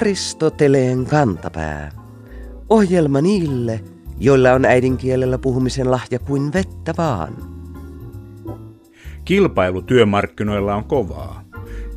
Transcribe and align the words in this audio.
Aristoteleen 0.00 1.06
kantapää. 1.06 1.90
Ohjelma 2.68 3.20
niille, 3.20 3.80
joilla 4.18 4.52
on 4.52 4.64
äidinkielellä 4.64 5.38
puhumisen 5.38 5.90
lahja 5.90 6.18
kuin 6.18 6.52
vettä 6.52 6.94
vaan. 6.98 7.36
Kilpailu 9.24 9.82
työmarkkinoilla 9.82 10.74
on 10.74 10.84
kovaa. 10.84 11.44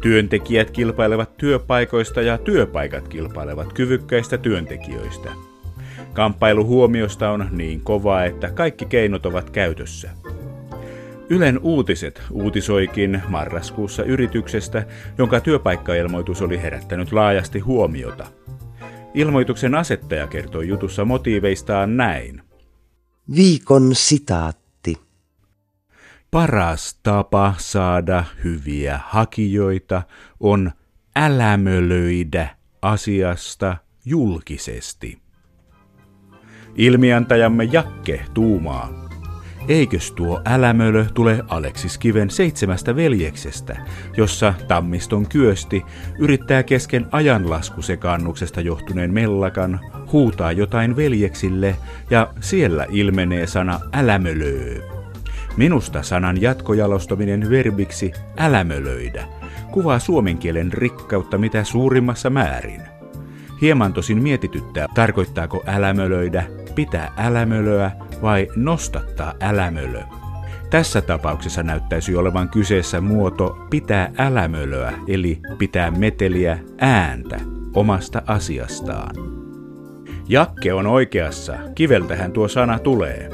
Työntekijät 0.01 0.71
kilpailevat 0.71 1.37
työpaikoista 1.37 2.21
ja 2.21 2.37
työpaikat 2.37 3.07
kilpailevat 3.07 3.73
kyvykkäistä 3.73 4.37
työntekijöistä. 4.37 5.29
Kamppailu 6.13 6.65
huomiosta 6.65 7.29
on 7.29 7.47
niin 7.51 7.81
kovaa, 7.81 8.25
että 8.25 8.51
kaikki 8.51 8.85
keinot 8.85 9.25
ovat 9.25 9.49
käytössä. 9.49 10.09
Ylen 11.33 11.59
uutiset 11.59 12.21
uutisoikin 12.31 13.21
marraskuussa 13.27 14.03
yrityksestä, 14.03 14.85
jonka 15.17 15.39
työpaikkailmoitus 15.39 16.41
oli 16.41 16.61
herättänyt 16.61 17.11
laajasti 17.11 17.59
huomiota. 17.59 18.25
Ilmoituksen 19.13 19.75
asettaja 19.75 20.27
kertoi 20.27 20.67
jutussa 20.67 21.05
motiiveistaan 21.05 21.97
näin. 21.97 22.41
Viikon 23.35 23.95
sitaatti. 23.95 24.97
Paras 26.31 26.99
tapa 27.03 27.53
saada 27.57 28.23
hyviä 28.43 28.99
hakijoita 29.03 30.01
on 30.39 30.71
älämölöidä 31.15 32.55
asiasta 32.81 33.77
julkisesti. 34.05 35.21
Ilmiantajamme 36.75 37.63
Jakke 37.63 38.25
tuumaa. 38.33 39.12
Eikös 39.67 40.11
tuo 40.11 40.41
älämölö 40.45 41.05
tule 41.13 41.43
Aleksis 41.47 41.97
Kiven 41.97 42.29
seitsemästä 42.29 42.95
veljeksestä, 42.95 43.77
jossa 44.17 44.53
Tammiston 44.67 45.27
kyösti 45.29 45.85
yrittää 46.19 46.63
kesken 46.63 47.05
ajanlaskusekaannuksesta 47.11 48.61
johtuneen 48.61 49.13
mellakan 49.13 49.79
huutaa 50.11 50.51
jotain 50.51 50.95
veljeksille 50.95 51.75
ja 52.09 52.33
siellä 52.39 52.85
ilmenee 52.89 53.47
sana 53.47 53.79
älämölöö. 53.93 54.81
Minusta 55.57 56.03
sanan 56.03 56.41
jatkojalostaminen 56.41 57.49
verbiksi 57.49 58.13
älämölöidä 58.37 59.27
kuvaa 59.71 59.99
suomen 59.99 60.37
kielen 60.37 60.73
rikkautta 60.73 61.37
mitä 61.37 61.63
suurimmassa 61.63 62.29
määrin. 62.29 62.92
Hieman 63.63 63.93
tosin 63.93 64.23
mietityttää, 64.23 64.87
tarkoittaako 64.95 65.63
älämölöidä 65.67 66.43
pitää 66.75 67.13
älämölöä 67.17 67.91
vai 68.21 68.47
nostattaa 68.55 69.33
älämölö. 69.41 70.01
Tässä 70.69 71.01
tapauksessa 71.01 71.63
näyttäisi 71.63 72.15
olevan 72.15 72.49
kyseessä 72.49 73.01
muoto 73.01 73.57
pitää 73.69 74.11
älämölöä, 74.17 74.93
eli 75.07 75.39
pitää 75.57 75.91
meteliä 75.91 76.59
ääntä 76.79 77.39
omasta 77.75 78.21
asiastaan. 78.27 79.15
Jakke 80.29 80.73
on 80.73 80.87
oikeassa, 80.87 81.57
kiveltähän 81.75 82.31
tuo 82.31 82.47
sana 82.47 82.79
tulee. 82.79 83.29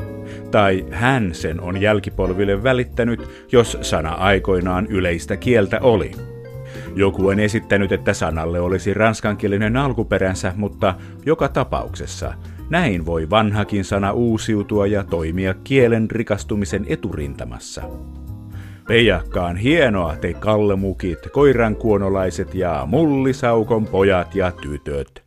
Tai 0.51 0.85
hän 0.91 1.33
sen 1.33 1.61
on 1.61 1.81
jälkipolville 1.81 2.63
välittänyt, 2.63 3.47
jos 3.51 3.77
sana 3.81 4.13
aikoinaan 4.13 4.87
yleistä 4.87 5.37
kieltä 5.37 5.79
oli. 5.81 6.28
Joku 6.95 7.27
on 7.27 7.39
esittänyt, 7.39 7.91
että 7.91 8.13
sanalle 8.13 8.59
olisi 8.59 8.93
ranskankielinen 8.93 9.77
alkuperänsä, 9.77 10.53
mutta 10.55 10.95
joka 11.25 11.47
tapauksessa 11.47 12.33
näin 12.69 13.05
voi 13.05 13.29
vanhakin 13.29 13.85
sana 13.85 14.11
uusiutua 14.11 14.87
ja 14.87 15.03
toimia 15.03 15.53
kielen 15.53 16.11
rikastumisen 16.11 16.85
eturintamassa. 16.87 17.81
Peijakkaan 18.87 19.57
hienoa 19.57 20.15
te 20.15 20.33
kallemukit, 20.33 21.19
koirankuonolaiset 21.31 22.55
ja 22.55 22.83
mullisaukon 22.87 23.87
pojat 23.87 24.35
ja 24.35 24.51
tytöt. 24.51 25.23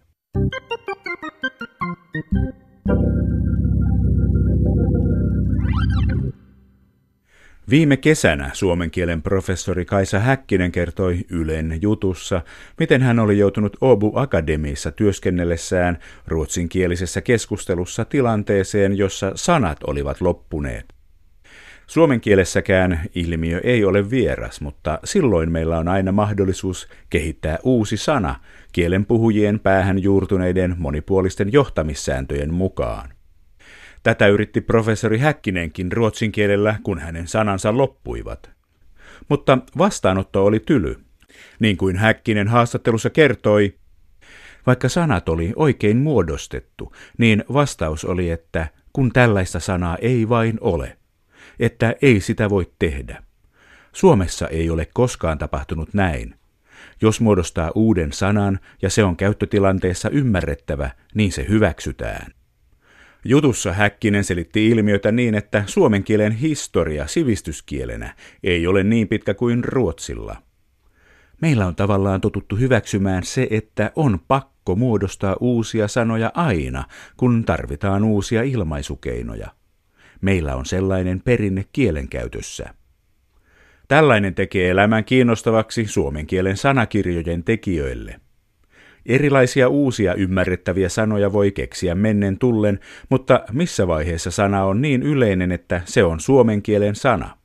Viime 7.70 7.96
kesänä 7.96 8.50
suomen 8.52 8.90
kielen 8.90 9.22
professori 9.22 9.84
Kaisa 9.84 10.18
Häkkinen 10.18 10.72
kertoi 10.72 11.18
Ylen 11.30 11.78
jutussa, 11.82 12.42
miten 12.78 13.02
hän 13.02 13.18
oli 13.18 13.38
joutunut 13.38 13.76
Obu 13.80 14.12
Akademiissa 14.14 14.90
työskennellessään 14.90 15.98
ruotsinkielisessä 16.26 17.20
keskustelussa 17.20 18.04
tilanteeseen, 18.04 18.98
jossa 18.98 19.32
sanat 19.34 19.78
olivat 19.84 20.20
loppuneet. 20.20 20.84
Suomen 21.86 22.20
kielessäkään 22.20 23.00
ilmiö 23.14 23.60
ei 23.64 23.84
ole 23.84 24.10
vieras, 24.10 24.60
mutta 24.60 24.98
silloin 25.04 25.52
meillä 25.52 25.78
on 25.78 25.88
aina 25.88 26.12
mahdollisuus 26.12 26.88
kehittää 27.10 27.58
uusi 27.62 27.96
sana 27.96 28.34
kielen 28.72 29.06
puhujien 29.06 29.60
päähän 29.60 30.02
juurtuneiden 30.02 30.74
monipuolisten 30.78 31.52
johtamissääntöjen 31.52 32.54
mukaan. 32.54 33.11
Tätä 34.02 34.26
yritti 34.26 34.60
professori 34.60 35.18
Häkkinenkin 35.18 35.92
ruotsin 35.92 36.32
kielellä, 36.32 36.76
kun 36.82 36.98
hänen 36.98 37.28
sanansa 37.28 37.76
loppuivat. 37.76 38.50
Mutta 39.28 39.58
vastaanotto 39.78 40.44
oli 40.44 40.60
tyly. 40.60 40.96
Niin 41.60 41.76
kuin 41.76 41.96
Häkkinen 41.96 42.48
haastattelussa 42.48 43.10
kertoi, 43.10 43.74
vaikka 44.66 44.88
sanat 44.88 45.28
oli 45.28 45.52
oikein 45.56 45.96
muodostettu, 45.96 46.92
niin 47.18 47.44
vastaus 47.52 48.04
oli, 48.04 48.30
että 48.30 48.68
kun 48.92 49.12
tällaista 49.12 49.60
sanaa 49.60 49.96
ei 49.96 50.28
vain 50.28 50.58
ole, 50.60 50.96
että 51.60 51.94
ei 52.02 52.20
sitä 52.20 52.50
voi 52.50 52.72
tehdä. 52.78 53.22
Suomessa 53.92 54.48
ei 54.48 54.70
ole 54.70 54.88
koskaan 54.94 55.38
tapahtunut 55.38 55.94
näin. 55.94 56.34
Jos 57.00 57.20
muodostaa 57.20 57.70
uuden 57.74 58.12
sanan 58.12 58.60
ja 58.82 58.90
se 58.90 59.04
on 59.04 59.16
käyttötilanteessa 59.16 60.10
ymmärrettävä, 60.10 60.90
niin 61.14 61.32
se 61.32 61.46
hyväksytään. 61.48 62.32
Jutussa 63.24 63.72
Häkkinen 63.72 64.24
selitti 64.24 64.68
ilmiötä 64.68 65.12
niin, 65.12 65.34
että 65.34 65.64
suomen 65.66 66.04
kielen 66.04 66.32
historia 66.32 67.06
sivistyskielenä 67.06 68.14
ei 68.42 68.66
ole 68.66 68.82
niin 68.82 69.08
pitkä 69.08 69.34
kuin 69.34 69.64
ruotsilla. 69.64 70.36
Meillä 71.40 71.66
on 71.66 71.76
tavallaan 71.76 72.20
totuttu 72.20 72.56
hyväksymään 72.56 73.24
se, 73.24 73.46
että 73.50 73.92
on 73.96 74.20
pakko 74.28 74.76
muodostaa 74.76 75.36
uusia 75.40 75.88
sanoja 75.88 76.30
aina, 76.34 76.84
kun 77.16 77.44
tarvitaan 77.44 78.04
uusia 78.04 78.42
ilmaisukeinoja. 78.42 79.48
Meillä 80.20 80.56
on 80.56 80.66
sellainen 80.66 81.22
perinne 81.24 81.64
kielenkäytössä. 81.72 82.74
Tällainen 83.88 84.34
tekee 84.34 84.70
elämän 84.70 85.04
kiinnostavaksi 85.04 85.86
suomen 85.86 86.26
kielen 86.26 86.56
sanakirjojen 86.56 87.44
tekijöille. 87.44 88.20
Erilaisia 89.06 89.68
uusia 89.68 90.14
ymmärrettäviä 90.14 90.88
sanoja 90.88 91.32
voi 91.32 91.52
keksiä 91.52 91.94
mennen 91.94 92.38
tullen, 92.38 92.80
mutta 93.08 93.40
missä 93.52 93.86
vaiheessa 93.86 94.30
sana 94.30 94.64
on 94.64 94.82
niin 94.82 95.02
yleinen, 95.02 95.52
että 95.52 95.80
se 95.84 96.04
on 96.04 96.20
suomen 96.20 96.62
kielen 96.62 96.94
sana? 96.94 97.36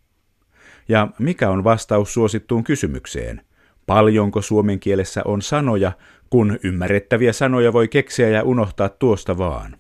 Ja 0.90 1.08
mikä 1.20 1.50
on 1.50 1.64
vastaus 1.64 2.14
suosittuun 2.14 2.64
kysymykseen? 2.64 3.42
Paljonko 3.86 4.42
suomen 4.42 4.80
kielessä 4.80 5.22
on 5.26 5.42
sanoja, 5.42 5.92
kun 6.30 6.60
ymmärrettäviä 6.64 7.34
sanoja 7.34 7.74
voi 7.74 7.88
keksiä 7.88 8.30
ja 8.30 8.44
unohtaa 8.44 8.90
tuosta 8.90 9.38
vaan? 9.38 9.78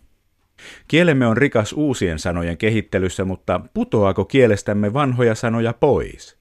Kielemme 0.88 1.28
on 1.28 1.38
rikas 1.38 1.74
uusien 1.74 2.20
sanojen 2.20 2.58
kehittelyssä, 2.58 3.26
mutta 3.26 3.62
putoako 3.74 4.26
kielestämme 4.26 4.94
vanhoja 4.94 5.36
sanoja 5.36 5.74
pois? 5.74 6.38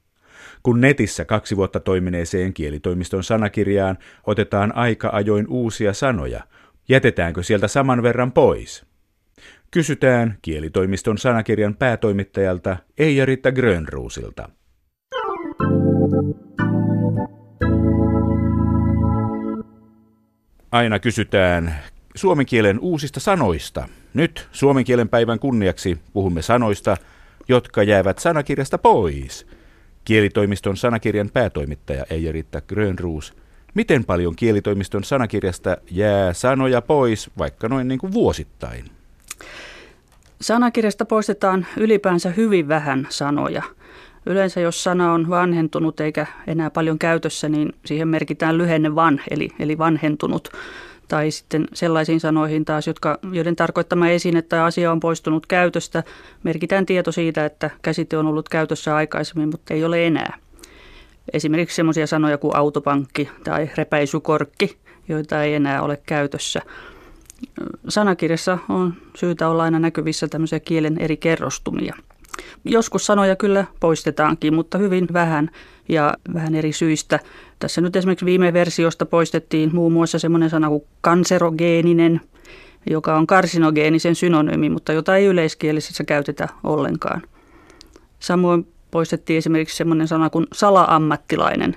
Kun 0.67 0.81
netissä 0.81 1.25
kaksi 1.25 1.57
vuotta 1.57 1.81
toimineeseen 1.81 2.55
kielitoimiston 2.55 3.25
sanakirjaan 3.25 3.99
otetaan 4.27 4.77
aika 4.77 5.11
ajoin 5.13 5.47
uusia 5.49 5.93
sanoja, 5.93 6.41
jätetäänkö 6.89 7.43
sieltä 7.43 7.69
saman 7.69 8.03
verran 8.03 8.33
pois? 8.33 8.85
Kysytään 9.71 10.39
kielitoimiston 10.43 11.19
sanakirjan 11.19 11.75
päätoimittajalta 11.75 12.77
Eija-Ritta 12.99 13.53
Grönruusilta. 13.53 14.49
Aina 20.73 20.99
kysytään 20.99 21.75
suomen 22.15 22.47
kielen 22.47 22.81
uusista 22.81 23.21
sanoista. 23.21 23.89
Nyt 24.15 24.49
suomen 24.53 24.85
kielen 24.85 25.09
päivän 25.09 25.39
kunniaksi 25.39 25.99
puhumme 26.13 26.43
sanoista, 26.43 26.97
jotka 27.49 27.83
jäävät 27.83 28.19
sanakirjasta 28.19 28.79
pois– 28.79 29.47
Kielitoimiston 30.07 30.77
sanakirjan 30.77 31.31
päätoimittaja 31.33 32.05
Eija-Ritta 32.11 32.61
Grönruus. 32.61 33.35
Miten 33.75 34.05
paljon 34.05 34.37
kielitoimiston 34.37 35.05
sanakirjasta 35.05 35.77
jää 35.91 36.33
sanoja 36.33 36.83
pois, 36.83 37.31
vaikka 37.39 37.69
noin 37.69 37.89
niin 37.89 37.99
kuin 37.99 38.13
vuosittain? 38.13 38.85
Sanakirjasta 40.41 41.05
poistetaan 41.05 41.67
ylipäänsä 41.77 42.31
hyvin 42.31 42.69
vähän 42.69 43.07
sanoja. 43.11 43.63
Yleensä 44.27 44.61
jos 44.61 44.85
sana 44.85 45.13
on 45.13 45.31
vanhentunut 45.31 46.01
eikä 46.01 46.27
enää 46.47 46.71
paljon 46.71 46.99
käytössä, 46.99 47.49
niin 47.49 47.73
siihen 47.85 48.09
merkitään 48.09 48.59
lyhenne 48.59 48.95
van, 48.95 49.21
eli, 49.31 49.49
eli 49.59 49.79
vanhentunut 49.79 50.49
tai 51.09 51.31
sitten 51.31 51.69
sellaisiin 51.75 52.21
sanoihin 52.21 52.65
taas, 52.65 52.87
jotka, 52.87 53.19
joiden 53.33 53.57
tarkoittama 53.57 54.09
esine 54.09 54.43
tai 54.43 54.61
asia 54.61 54.93
on 54.93 55.01
poistunut 55.01 55.47
käytöstä, 55.47 56.03
merkitään 56.43 56.87
tieto 56.87 57.13
siitä, 57.13 57.45
että 57.45 57.71
käsite 57.83 58.19
on 58.19 58.27
ollut 58.27 58.49
käytössä 58.49 58.97
aikaisemmin, 58.97 59.49
mutta 59.49 59.75
ei 59.75 59.85
ole 59.85 60.07
enää. 60.07 60.39
Esimerkiksi 61.33 61.77
sellaisia 61.77 62.07
sanoja 62.07 62.39
kuin 62.39 62.57
autopankki 62.57 63.29
tai 63.45 63.71
repäisykorkki, 63.77 64.77
joita 65.09 65.43
ei 65.43 65.55
enää 65.55 65.83
ole 65.83 65.99
käytössä. 66.07 66.63
Sanakirjassa 67.89 68.59
on 68.69 68.95
syytä 69.17 69.49
olla 69.49 69.63
aina 69.63 69.79
näkyvissä 69.79 70.29
tämmöisiä 70.29 70.61
kielen 70.61 70.99
eri 70.99 71.17
kerrostumia. 71.17 71.97
Joskus 72.65 73.07
sanoja 73.07 73.37
kyllä 73.37 73.65
poistetaankin, 73.81 74.55
mutta 74.55 74.79
hyvin 74.79 75.07
vähän 75.13 75.51
ja 75.89 76.15
vähän 76.35 76.55
eri 76.55 76.73
syistä. 76.73 77.21
Tässä 77.59 77.81
nyt 77.81 77.97
esimerkiksi 77.97 78.27
viime 78.27 78.53
versiosta 78.53 79.07
poistettiin 79.07 79.71
muun 79.75 79.93
muassa 79.93 80.19
semmoinen 80.19 80.51
sana 80.51 80.69
kuin 80.69 80.85
kanserogeeninen, 81.01 82.21
joka 82.91 83.17
on 83.17 83.27
karsinogeenisen 83.27 84.15
synonyymi, 84.15 84.69
mutta 84.69 84.93
jota 84.93 85.17
ei 85.17 85.27
yleiskielisessä 85.27 86.05
käytetä 86.05 86.49
ollenkaan. 86.65 87.23
Samoin 88.19 88.67
poistettiin 88.91 89.39
esimerkiksi 89.39 89.77
semmoinen 89.77 90.09
sana 90.09 90.31
kuin 90.31 90.47
sala-ammattilainen, 90.53 91.77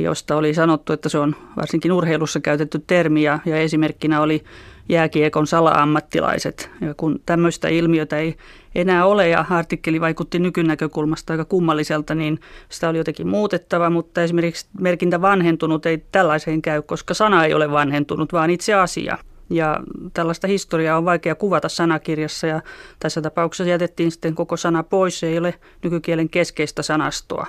josta 0.00 0.36
oli 0.36 0.54
sanottu, 0.54 0.92
että 0.92 1.08
se 1.08 1.18
on 1.18 1.36
varsinkin 1.56 1.92
urheilussa 1.92 2.40
käytetty 2.40 2.82
termi 2.86 3.22
ja, 3.22 3.38
ja 3.46 3.56
esimerkkinä 3.56 4.20
oli 4.20 4.44
jääkiekon 4.88 5.46
sala-ammattilaiset. 5.46 6.70
Ja 6.80 6.94
kun 6.94 7.20
tämmöistä 7.26 7.68
ilmiötä 7.68 8.18
ei 8.18 8.36
enää 8.74 9.06
ole 9.06 9.28
ja 9.28 9.44
artikkeli 9.50 10.00
vaikutti 10.00 10.38
nykynäkökulmasta 10.38 11.32
aika 11.32 11.44
kummalliselta, 11.44 12.14
niin 12.14 12.40
sitä 12.68 12.88
oli 12.88 12.98
jotenkin 12.98 13.28
muutettava, 13.28 13.90
mutta 13.90 14.22
esimerkiksi 14.22 14.66
merkintä 14.80 15.20
vanhentunut 15.20 15.86
ei 15.86 16.04
tällaiseen 16.12 16.62
käy, 16.62 16.82
koska 16.82 17.14
sana 17.14 17.44
ei 17.44 17.54
ole 17.54 17.70
vanhentunut, 17.70 18.32
vaan 18.32 18.50
itse 18.50 18.74
asia. 18.74 19.18
Ja 19.50 19.80
tällaista 20.14 20.46
historiaa 20.46 20.98
on 20.98 21.04
vaikea 21.04 21.34
kuvata 21.34 21.68
sanakirjassa 21.68 22.46
ja 22.46 22.60
tässä 22.98 23.22
tapauksessa 23.22 23.70
jätettiin 23.70 24.10
sitten 24.10 24.34
koko 24.34 24.56
sana 24.56 24.82
pois. 24.82 25.20
Se 25.20 25.26
ei 25.26 25.38
ole 25.38 25.54
nykykielen 25.82 26.28
keskeistä 26.28 26.82
sanastoa. 26.82 27.46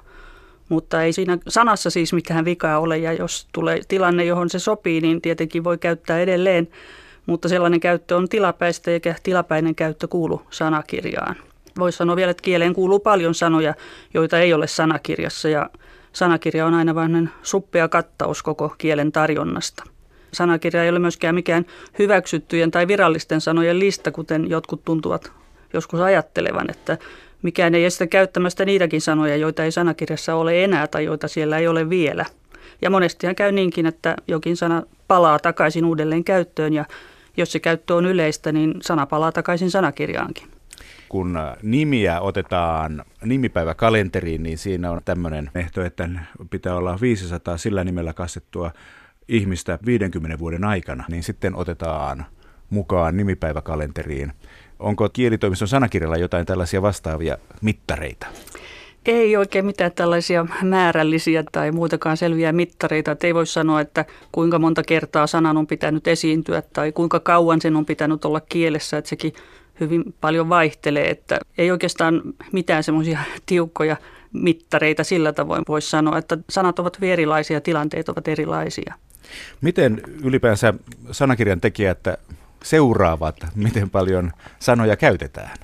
Mutta 0.69 1.03
ei 1.03 1.13
siinä 1.13 1.37
sanassa 1.47 1.89
siis 1.89 2.13
mitään 2.13 2.45
vikaa 2.45 2.79
ole 2.79 2.97
ja 2.97 3.13
jos 3.13 3.47
tulee 3.53 3.81
tilanne, 3.87 4.25
johon 4.25 4.49
se 4.49 4.59
sopii, 4.59 5.01
niin 5.01 5.21
tietenkin 5.21 5.63
voi 5.63 5.77
käyttää 5.77 6.19
edelleen. 6.19 6.67
Mutta 7.25 7.49
sellainen 7.49 7.79
käyttö 7.79 8.15
on 8.15 8.29
tilapäistä 8.29 8.91
eikä 8.91 9.15
tilapäinen 9.23 9.75
käyttö 9.75 10.07
kuulu 10.07 10.41
sanakirjaan. 10.49 11.35
Voisi 11.79 11.97
sanoa 11.97 12.15
vielä, 12.15 12.31
että 12.31 12.43
kieleen 12.43 12.73
kuuluu 12.73 12.99
paljon 12.99 13.35
sanoja, 13.35 13.73
joita 14.13 14.39
ei 14.39 14.53
ole 14.53 14.67
sanakirjassa 14.67 15.49
ja 15.49 15.69
sanakirja 16.13 16.65
on 16.65 16.73
aina 16.73 16.95
vain 16.95 17.29
suppea 17.43 17.87
kattaus 17.87 18.43
koko 18.43 18.75
kielen 18.77 19.11
tarjonnasta 19.11 19.83
sanakirja 20.33 20.83
ei 20.83 20.89
ole 20.89 20.99
myöskään 20.99 21.35
mikään 21.35 21.65
hyväksyttyjen 21.99 22.71
tai 22.71 22.87
virallisten 22.87 23.41
sanojen 23.41 23.79
lista, 23.79 24.11
kuten 24.11 24.49
jotkut 24.49 24.85
tuntuvat 24.85 25.31
joskus 25.73 25.99
ajattelevan, 25.99 26.69
että 26.69 26.97
mikään 27.41 27.75
ei 27.75 27.85
estä 27.85 28.07
käyttämästä 28.07 28.65
niitäkin 28.65 29.01
sanoja, 29.01 29.35
joita 29.35 29.63
ei 29.63 29.71
sanakirjassa 29.71 30.35
ole 30.35 30.63
enää 30.63 30.87
tai 30.87 31.05
joita 31.05 31.27
siellä 31.27 31.57
ei 31.57 31.67
ole 31.67 31.89
vielä. 31.89 32.25
Ja 32.81 32.89
monestihan 32.89 33.35
käy 33.35 33.51
niinkin, 33.51 33.85
että 33.85 34.15
jokin 34.27 34.57
sana 34.57 34.83
palaa 35.07 35.39
takaisin 35.39 35.85
uudelleen 35.85 36.23
käyttöön 36.23 36.73
ja 36.73 36.85
jos 37.37 37.51
se 37.51 37.59
käyttö 37.59 37.95
on 37.95 38.05
yleistä, 38.05 38.51
niin 38.51 38.73
sana 38.81 39.05
palaa 39.05 39.31
takaisin 39.31 39.71
sanakirjaankin. 39.71 40.47
Kun 41.09 41.39
nimiä 41.61 42.21
otetaan 42.21 43.05
nimipäiväkalenteriin, 43.25 44.43
niin 44.43 44.57
siinä 44.57 44.91
on 44.91 45.01
tämmöinen 45.05 45.51
ehto, 45.55 45.83
että 45.83 46.09
pitää 46.49 46.75
olla 46.75 46.97
500 47.01 47.57
sillä 47.57 47.83
nimellä 47.83 48.13
kastettua 48.13 48.71
ihmistä 49.27 49.79
50 49.85 50.39
vuoden 50.39 50.63
aikana, 50.63 51.03
niin 51.09 51.23
sitten 51.23 51.55
otetaan 51.55 52.25
mukaan 52.69 53.17
nimipäiväkalenteriin. 53.17 54.33
Onko 54.79 55.09
kielitoimiston 55.09 55.67
sanakirjalla 55.67 56.17
jotain 56.17 56.45
tällaisia 56.45 56.81
vastaavia 56.81 57.37
mittareita? 57.61 58.27
Ei 59.05 59.37
oikein 59.37 59.65
mitään 59.65 59.91
tällaisia 59.91 60.45
määrällisiä 60.61 61.43
tai 61.51 61.71
muutakaan 61.71 62.17
selviä 62.17 62.51
mittareita. 62.51 63.11
Et 63.11 63.23
ei 63.23 63.33
voi 63.33 63.47
sanoa, 63.47 63.81
että 63.81 64.05
kuinka 64.31 64.59
monta 64.59 64.83
kertaa 64.83 65.27
sanan 65.27 65.57
on 65.57 65.67
pitänyt 65.67 66.07
esiintyä 66.07 66.63
tai 66.73 66.91
kuinka 66.91 67.19
kauan 67.19 67.61
sen 67.61 67.75
on 67.75 67.85
pitänyt 67.85 68.25
olla 68.25 68.39
kielessä. 68.39 68.97
Että 68.97 69.09
sekin 69.09 69.33
hyvin 69.79 70.15
paljon 70.21 70.49
vaihtelee. 70.49 71.09
Että 71.09 71.39
ei 71.57 71.71
oikeastaan 71.71 72.21
mitään 72.51 72.83
semmoisia 72.83 73.19
tiukkoja 73.45 73.97
mittareita 74.33 75.03
sillä 75.03 75.33
tavoin 75.33 75.63
voisi 75.67 75.89
sanoa, 75.89 76.17
että 76.17 76.37
sanat 76.49 76.79
ovat 76.79 76.97
hyvin 76.97 77.11
erilaisia, 77.11 77.61
tilanteet 77.61 78.09
ovat 78.09 78.27
erilaisia. 78.27 78.93
Miten 79.61 80.01
ylipäänsä 80.23 80.73
sanakirjan 81.11 81.61
tekijät 81.61 81.99
seuraavat, 82.63 83.35
miten 83.55 83.89
paljon 83.89 84.31
sanoja 84.59 84.95
käytetään? 84.95 85.57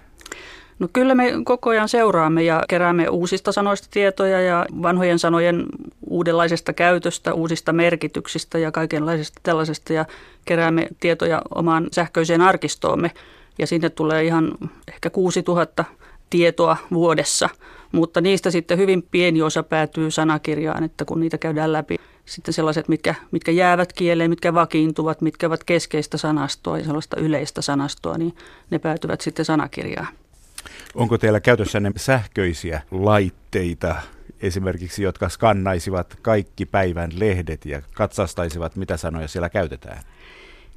No 0.79 0.87
kyllä 0.93 1.15
me 1.15 1.31
koko 1.43 1.69
ajan 1.69 1.89
seuraamme 1.89 2.43
ja 2.43 2.63
keräämme 2.69 3.09
uusista 3.09 3.51
sanoista 3.51 3.87
tietoja 3.91 4.41
ja 4.41 4.65
vanhojen 4.81 5.19
sanojen 5.19 5.65
uudenlaisesta 6.07 6.73
käytöstä, 6.73 7.33
uusista 7.33 7.73
merkityksistä 7.73 8.57
ja 8.57 8.71
kaikenlaisesta 8.71 9.39
tällaisesta 9.43 9.93
ja 9.93 10.05
keräämme 10.45 10.87
tietoja 10.99 11.41
omaan 11.55 11.87
sähköiseen 11.91 12.41
arkistoomme 12.41 13.11
ja 13.57 13.67
sinne 13.67 13.89
tulee 13.89 14.23
ihan 14.23 14.51
ehkä 14.87 15.09
6000 15.09 15.85
tietoa 16.29 16.77
vuodessa, 16.93 17.49
mutta 17.91 18.21
niistä 18.21 18.51
sitten 18.51 18.77
hyvin 18.77 19.03
pieni 19.11 19.41
osa 19.41 19.63
päätyy 19.63 20.11
sanakirjaan, 20.11 20.83
että 20.83 21.05
kun 21.05 21.19
niitä 21.19 21.37
käydään 21.37 21.73
läpi, 21.73 21.95
sitten 22.25 22.53
sellaiset, 22.53 22.87
mitkä, 22.87 23.15
mitkä 23.31 23.51
jäävät 23.51 23.93
kieleen, 23.93 24.29
mitkä 24.29 24.53
vakiintuvat, 24.53 25.21
mitkä 25.21 25.47
ovat 25.47 25.63
keskeistä 25.63 26.17
sanastoa 26.17 26.77
ja 26.77 26.83
sellaista 26.83 27.19
yleistä 27.19 27.61
sanastoa, 27.61 28.17
niin 28.17 28.35
ne 28.69 28.79
päätyvät 28.79 29.21
sitten 29.21 29.45
sanakirjaan. 29.45 30.07
Onko 30.95 31.17
teillä 31.17 31.39
käytössänne 31.39 31.91
sähköisiä 31.97 32.81
laitteita, 32.91 33.95
esimerkiksi, 34.41 35.03
jotka 35.03 35.29
skannaisivat 35.29 36.17
kaikki 36.21 36.65
päivän 36.65 37.11
lehdet 37.15 37.65
ja 37.65 37.81
katsastaisivat, 37.93 38.75
mitä 38.75 38.97
sanoja 38.97 39.27
siellä 39.27 39.49
käytetään? 39.49 40.03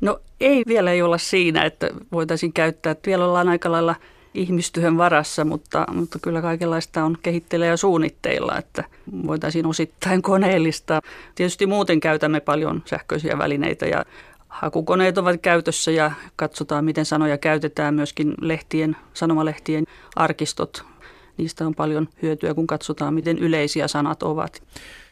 No 0.01 0.21
ei 0.41 0.63
vielä 0.67 0.93
ei 0.93 1.03
olla 1.03 1.19
siinä, 1.19 1.65
että 1.65 1.91
voitaisiin 2.13 2.53
käyttää. 2.53 2.91
Että 2.91 3.07
vielä 3.07 3.25
ollaan 3.25 3.49
aika 3.49 3.73
lailla 3.73 3.95
ihmistyön 4.35 4.99
varassa, 4.99 5.45
mutta, 5.45 5.87
mutta 5.95 6.19
kyllä 6.23 6.43
kaikenlaista 6.43 7.05
on 7.05 7.19
kehitteillä 7.23 7.67
ja 7.67 7.77
suunnitteilla, 7.77 8.59
että 8.59 8.85
voitaisiin 9.27 9.67
osittain 9.67 10.23
koneellistaa. 10.23 11.01
Tietysti 11.35 11.67
muuten 11.67 12.01
käytämme 12.01 12.41
paljon 12.41 12.83
sähköisiä 12.85 13.39
välineitä 13.39 13.87
ja 13.87 14.05
hakukoneet 14.53 15.19
ovat 15.19 15.41
käytössä 15.43 15.91
ja 15.91 16.13
katsotaan, 16.37 16.85
miten 16.85 17.05
sanoja 17.05 17.39
käytetään 17.39 17.95
myöskin 17.95 18.35
lehtien, 18.41 18.97
sanomalehtien 19.15 19.85
arkistot. 20.17 20.85
Niistä 21.37 21.67
on 21.67 21.75
paljon 21.75 22.09
hyötyä, 22.23 22.55
kun 22.55 22.67
katsotaan, 22.67 23.15
miten 23.15 23.39
yleisiä 23.39 23.89
sanat 23.89 24.23
ovat. 24.23 24.63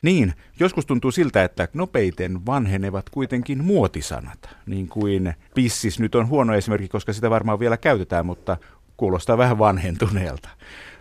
Niin, 0.03 0.35
joskus 0.61 0.87
tuntuu 0.87 1.11
siltä, 1.11 1.45
että 1.45 1.69
nopeiten 1.75 2.47
vanhenevat 2.47 3.11
kuitenkin 3.11 3.65
muotisanat. 3.65 4.49
Niin 4.67 4.89
kuin 4.89 5.35
pissis 5.55 6.01
nyt 6.01 6.15
on 6.15 6.29
huono 6.29 6.55
esimerkki, 6.55 6.89
koska 6.89 7.13
sitä 7.13 7.31
varmaan 7.31 7.61
vielä 7.61 7.77
käytetään, 7.77 8.27
mutta 8.27 8.57
kuulostaa 8.97 9.39
vähän 9.39 9.59
vanhentuneelta. 9.59 10.49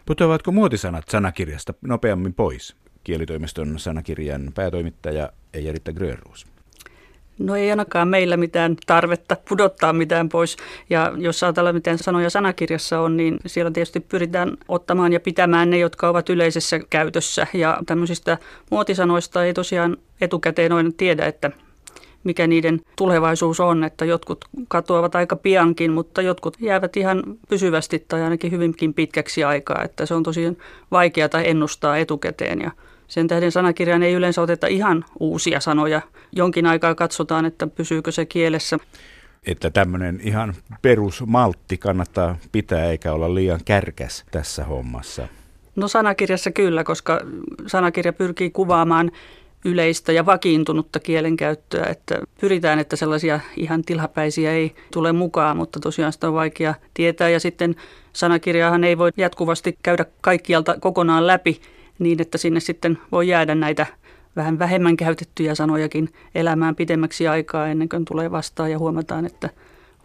Putoavatko 0.05 0.51
muotisanat 0.51 1.09
sanakirjasta 1.09 1.73
nopeammin 1.81 2.33
pois? 2.33 2.75
Kielitoimiston 3.03 3.79
sanakirjan 3.79 4.51
päätoimittaja 4.55 5.29
Eija-Ritta 5.53 5.93
Grönruus. 5.93 6.47
No 7.39 7.55
ei 7.55 7.69
ainakaan 7.71 8.07
meillä 8.07 8.37
mitään 8.37 8.75
tarvetta 8.87 9.37
pudottaa 9.49 9.93
mitään 9.93 10.29
pois. 10.29 10.57
Ja 10.89 11.13
jos 11.17 11.43
ajatellaan, 11.43 11.75
miten 11.75 11.97
sanoja 11.97 12.29
sanakirjassa 12.29 12.99
on, 12.99 13.17
niin 13.17 13.37
siellä 13.45 13.71
tietysti 13.71 13.99
pyritään 13.99 14.57
ottamaan 14.67 15.13
ja 15.13 15.19
pitämään 15.19 15.69
ne, 15.69 15.77
jotka 15.77 16.09
ovat 16.09 16.29
yleisessä 16.29 16.79
käytössä. 16.89 17.47
Ja 17.53 17.79
tämmöisistä 17.85 18.37
muotisanoista 18.71 19.45
ei 19.45 19.53
tosiaan 19.53 19.97
etukäteen 20.21 20.71
noin 20.71 20.93
tiedä, 20.93 21.25
että 21.25 21.51
mikä 22.23 22.47
niiden 22.47 22.81
tulevaisuus 22.95 23.59
on, 23.59 23.83
että 23.83 24.05
jotkut 24.05 24.45
katoavat 24.67 25.15
aika 25.15 25.35
piankin, 25.35 25.91
mutta 25.91 26.21
jotkut 26.21 26.57
jäävät 26.59 26.97
ihan 26.97 27.23
pysyvästi 27.49 28.05
tai 28.07 28.21
ainakin 28.21 28.51
hyvinkin 28.51 28.93
pitkäksi 28.93 29.43
aikaa, 29.43 29.83
että 29.83 30.05
se 30.05 30.13
on 30.13 30.23
tosiaan 30.23 30.57
vaikeata 30.91 31.41
ennustaa 31.41 31.97
etukäteen 31.97 32.61
ja 32.61 32.71
sen 33.09 33.27
tähden 33.27 33.51
sanakirjaan 33.51 34.03
ei 34.03 34.13
yleensä 34.13 34.41
oteta 34.41 34.67
ihan 34.67 35.05
uusia 35.19 35.59
sanoja. 35.59 36.01
Jonkin 36.31 36.65
aikaa 36.65 36.95
katsotaan, 36.95 37.45
että 37.45 37.67
pysyykö 37.67 38.11
se 38.11 38.25
kielessä. 38.25 38.77
Että 39.45 39.69
tämmöinen 39.69 40.19
ihan 40.23 40.53
perusmaltti 40.81 41.77
kannattaa 41.77 42.37
pitää 42.51 42.85
eikä 42.85 43.13
olla 43.13 43.35
liian 43.35 43.59
kärkäs 43.65 44.25
tässä 44.31 44.63
hommassa. 44.63 45.27
No 45.75 45.87
sanakirjassa 45.87 46.51
kyllä, 46.51 46.83
koska 46.83 47.21
sanakirja 47.67 48.13
pyrkii 48.13 48.49
kuvaamaan 48.49 49.11
yleistä 49.65 50.11
ja 50.11 50.25
vakiintunutta 50.25 50.99
kielenkäyttöä, 50.99 51.85
että 51.85 52.19
pyritään, 52.41 52.79
että 52.79 52.95
sellaisia 52.95 53.39
ihan 53.57 53.81
tilapäisiä 53.81 54.51
ei 54.51 54.75
tule 54.93 55.11
mukaan, 55.11 55.57
mutta 55.57 55.79
tosiaan 55.79 56.13
sitä 56.13 56.27
on 56.27 56.33
vaikea 56.33 56.73
tietää 56.93 57.29
ja 57.29 57.39
sitten 57.39 57.75
sanakirjaahan 58.13 58.83
ei 58.83 58.97
voi 58.97 59.11
jatkuvasti 59.17 59.77
käydä 59.83 60.05
kaikkialta 60.21 60.75
kokonaan 60.79 61.27
läpi 61.27 61.61
niin, 61.99 62.21
että 62.21 62.37
sinne 62.37 62.59
sitten 62.59 62.97
voi 63.11 63.27
jäädä 63.27 63.55
näitä 63.55 63.85
vähän 64.35 64.59
vähemmän 64.59 64.97
käytettyjä 64.97 65.55
sanojakin 65.55 66.09
elämään 66.35 66.75
pidemmäksi 66.75 67.27
aikaa 67.27 67.67
ennen 67.67 67.89
kuin 67.89 68.05
tulee 68.05 68.31
vastaan 68.31 68.71
ja 68.71 68.79
huomataan, 68.79 69.25
että 69.25 69.49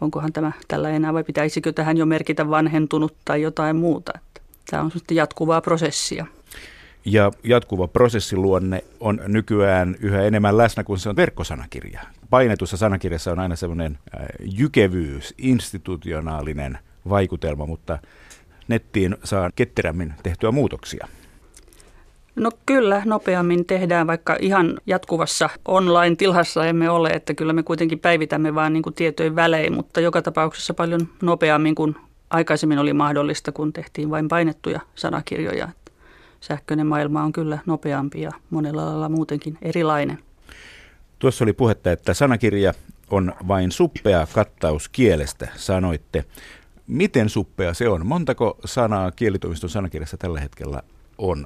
onkohan 0.01 0.33
tämä 0.33 0.51
tällä 0.67 0.89
enää 0.89 1.13
vai 1.13 1.23
pitäisikö 1.23 1.71
tähän 1.71 1.97
jo 1.97 2.05
merkitä 2.05 2.49
vanhentunut 2.49 3.15
tai 3.25 3.41
jotain 3.41 3.75
muuta. 3.75 4.11
Että 4.15 4.41
tämä 4.69 4.83
on 4.83 4.91
sitten 4.91 5.17
jatkuvaa 5.17 5.61
prosessia. 5.61 6.25
Ja 7.05 7.31
jatkuva 7.43 7.87
prosessiluonne 7.87 8.83
on 8.99 9.19
nykyään 9.27 9.95
yhä 9.99 10.21
enemmän 10.21 10.57
läsnä, 10.57 10.83
kun 10.83 10.99
se 10.99 11.09
on 11.09 11.15
verkkosanakirja. 11.15 12.01
Painetussa 12.29 12.77
sanakirjassa 12.77 13.31
on 13.31 13.39
aina 13.39 13.55
semmoinen 13.55 13.97
äh, 14.19 14.25
jykevyys, 14.39 15.33
institutionaalinen 15.37 16.77
vaikutelma, 17.09 17.65
mutta 17.65 17.99
nettiin 18.67 19.17
saa 19.23 19.49
ketterämmin 19.55 20.13
tehtyä 20.23 20.51
muutoksia. 20.51 21.07
No 22.35 22.51
kyllä, 22.65 23.01
nopeammin 23.05 23.65
tehdään, 23.65 24.07
vaikka 24.07 24.37
ihan 24.39 24.77
jatkuvassa 24.85 25.49
online-tilassa 25.65 26.65
emme 26.65 26.89
ole, 26.89 27.09
että 27.09 27.33
kyllä 27.33 27.53
me 27.53 27.63
kuitenkin 27.63 27.99
päivitämme 27.99 28.55
vain 28.55 28.73
niin 28.73 28.83
tietojen 28.95 29.35
välein, 29.35 29.73
mutta 29.73 30.01
joka 30.01 30.21
tapauksessa 30.21 30.73
paljon 30.73 31.07
nopeammin 31.21 31.75
kuin 31.75 31.95
aikaisemmin 32.29 32.79
oli 32.79 32.93
mahdollista, 32.93 33.51
kun 33.51 33.73
tehtiin 33.73 34.09
vain 34.09 34.27
painettuja 34.27 34.79
sanakirjoja. 34.95 35.69
Sähköinen 36.41 36.87
maailma 36.87 37.23
on 37.23 37.33
kyllä 37.33 37.59
nopeampi 37.65 38.21
ja 38.21 38.31
monella 38.49 38.85
lailla 38.85 39.09
muutenkin 39.09 39.57
erilainen. 39.61 40.19
Tuossa 41.19 41.43
oli 41.45 41.53
puhetta, 41.53 41.91
että 41.91 42.13
sanakirja 42.13 42.73
on 43.11 43.33
vain 43.47 43.71
suppea 43.71 44.27
kattaus 44.33 44.89
kielestä, 44.89 45.47
sanoitte. 45.55 46.25
Miten 46.87 47.29
suppea 47.29 47.73
se 47.73 47.89
on? 47.89 48.05
Montako 48.05 48.57
sanaa 48.65 49.11
kielitoimiston 49.11 49.69
sanakirjassa 49.69 50.17
tällä 50.17 50.39
hetkellä 50.39 50.81
on? 51.17 51.45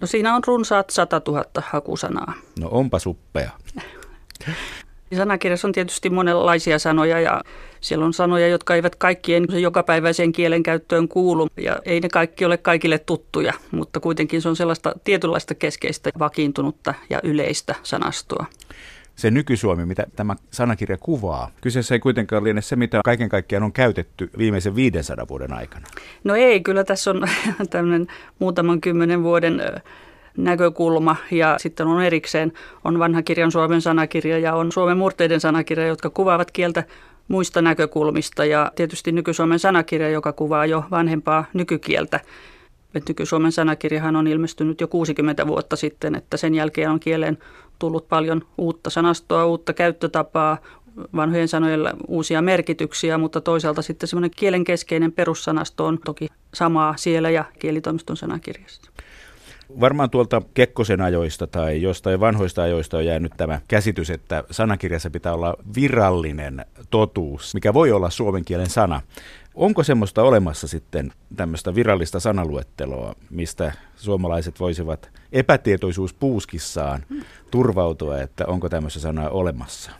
No 0.00 0.06
siinä 0.06 0.34
on 0.34 0.42
runsaat 0.46 0.90
100 0.90 1.22
000 1.28 1.44
hakusanaa. 1.56 2.34
No 2.60 2.68
onpa 2.70 2.98
suppea. 2.98 3.50
Sanakirjassa 5.16 5.68
on 5.68 5.72
tietysti 5.72 6.10
monenlaisia 6.10 6.78
sanoja 6.78 7.20
ja 7.20 7.40
siellä 7.80 8.04
on 8.04 8.12
sanoja, 8.12 8.48
jotka 8.48 8.74
eivät 8.74 8.96
kaikkien 8.96 9.46
jokapäiväiseen 9.50 10.32
kielen 10.32 10.62
käyttöön 10.62 11.08
kuulu 11.08 11.48
ja 11.56 11.76
ei 11.84 12.00
ne 12.00 12.08
kaikki 12.08 12.44
ole 12.44 12.56
kaikille 12.56 12.98
tuttuja, 12.98 13.52
mutta 13.70 14.00
kuitenkin 14.00 14.42
se 14.42 14.48
on 14.48 14.56
sellaista 14.56 14.94
tietynlaista 15.04 15.54
keskeistä, 15.54 16.10
vakiintunutta 16.18 16.94
ja 17.10 17.20
yleistä 17.22 17.74
sanastoa 17.82 18.46
se 19.16 19.30
nykysuomi, 19.30 19.86
mitä 19.86 20.06
tämä 20.16 20.36
sanakirja 20.50 20.98
kuvaa. 21.00 21.50
Kyseessä 21.60 21.94
ei 21.94 21.98
kuitenkaan 21.98 22.44
liene 22.44 22.62
se, 22.62 22.76
mitä 22.76 23.00
kaiken 23.04 23.28
kaikkiaan 23.28 23.62
on 23.62 23.72
käytetty 23.72 24.30
viimeisen 24.38 24.76
500 24.76 25.28
vuoden 25.28 25.52
aikana. 25.52 25.86
No 26.24 26.34
ei, 26.34 26.60
kyllä 26.60 26.84
tässä 26.84 27.10
on 27.10 27.28
tämmöinen 27.70 28.06
muutaman 28.38 28.80
kymmenen 28.80 29.22
vuoden 29.22 29.62
näkökulma 30.36 31.16
ja 31.30 31.56
sitten 31.58 31.86
on 31.86 32.02
erikseen 32.02 32.52
on 32.84 32.98
vanha 32.98 33.22
kirjan 33.22 33.52
Suomen 33.52 33.80
sanakirja 33.80 34.38
ja 34.38 34.54
on 34.54 34.72
Suomen 34.72 34.98
murteiden 34.98 35.40
sanakirja, 35.40 35.86
jotka 35.86 36.10
kuvaavat 36.10 36.50
kieltä 36.50 36.84
muista 37.28 37.62
näkökulmista 37.62 38.44
ja 38.44 38.72
tietysti 38.76 39.12
nyky-Suomen 39.12 39.58
sanakirja, 39.58 40.08
joka 40.08 40.32
kuvaa 40.32 40.66
jo 40.66 40.84
vanhempaa 40.90 41.44
nykykieltä. 41.52 42.20
Nyky-Suomen 42.94 43.52
sanakirjahan 43.52 44.16
on 44.16 44.26
ilmestynyt 44.26 44.80
jo 44.80 44.88
60 44.88 45.46
vuotta 45.46 45.76
sitten, 45.76 46.14
että 46.14 46.36
sen 46.36 46.54
jälkeen 46.54 46.90
on 46.90 47.00
kieleen 47.00 47.38
tullut 47.78 48.08
paljon 48.08 48.42
uutta 48.58 48.90
sanastoa, 48.90 49.46
uutta 49.46 49.72
käyttötapaa, 49.72 50.58
vanhojen 51.16 51.48
sanojen 51.48 51.80
uusia 52.08 52.42
merkityksiä, 52.42 53.18
mutta 53.18 53.40
toisaalta 53.40 53.82
sitten 53.82 54.08
semmoinen 54.08 54.30
kielen 54.36 54.64
keskeinen 54.64 55.12
perussanasto 55.12 55.86
on 55.86 55.98
toki 56.04 56.28
samaa 56.54 56.96
siellä 56.96 57.30
ja 57.30 57.44
kielitoimiston 57.58 58.16
sanakirjassa. 58.16 58.90
Varmaan 59.80 60.10
tuolta 60.10 60.42
Kekkosen 60.54 61.00
ajoista 61.00 61.46
tai 61.46 61.82
jostain 61.82 62.20
vanhoista 62.20 62.62
ajoista 62.62 62.96
on 62.96 63.06
jäänyt 63.06 63.32
tämä 63.36 63.60
käsitys, 63.68 64.10
että 64.10 64.44
sanakirjassa 64.50 65.10
pitää 65.10 65.34
olla 65.34 65.56
virallinen 65.76 66.66
totuus, 66.90 67.54
mikä 67.54 67.74
voi 67.74 67.92
olla 67.92 68.10
suomen 68.10 68.44
kielen 68.44 68.70
sana. 68.70 69.00
Onko 69.54 69.82
semmoista 69.82 70.22
olemassa 70.22 70.68
sitten 70.68 71.12
tämmöistä 71.36 71.74
virallista 71.74 72.20
sanaluetteloa, 72.20 73.14
mistä 73.30 73.72
suomalaiset 73.96 74.60
voisivat 74.60 75.10
epätietoisuus 75.32 76.14
puuskissaan 76.14 77.04
turvautua, 77.50 78.20
että 78.20 78.44
onko 78.46 78.68
tämmöistä 78.68 79.00
sanaa 79.00 79.28
olemassa? 79.28 79.90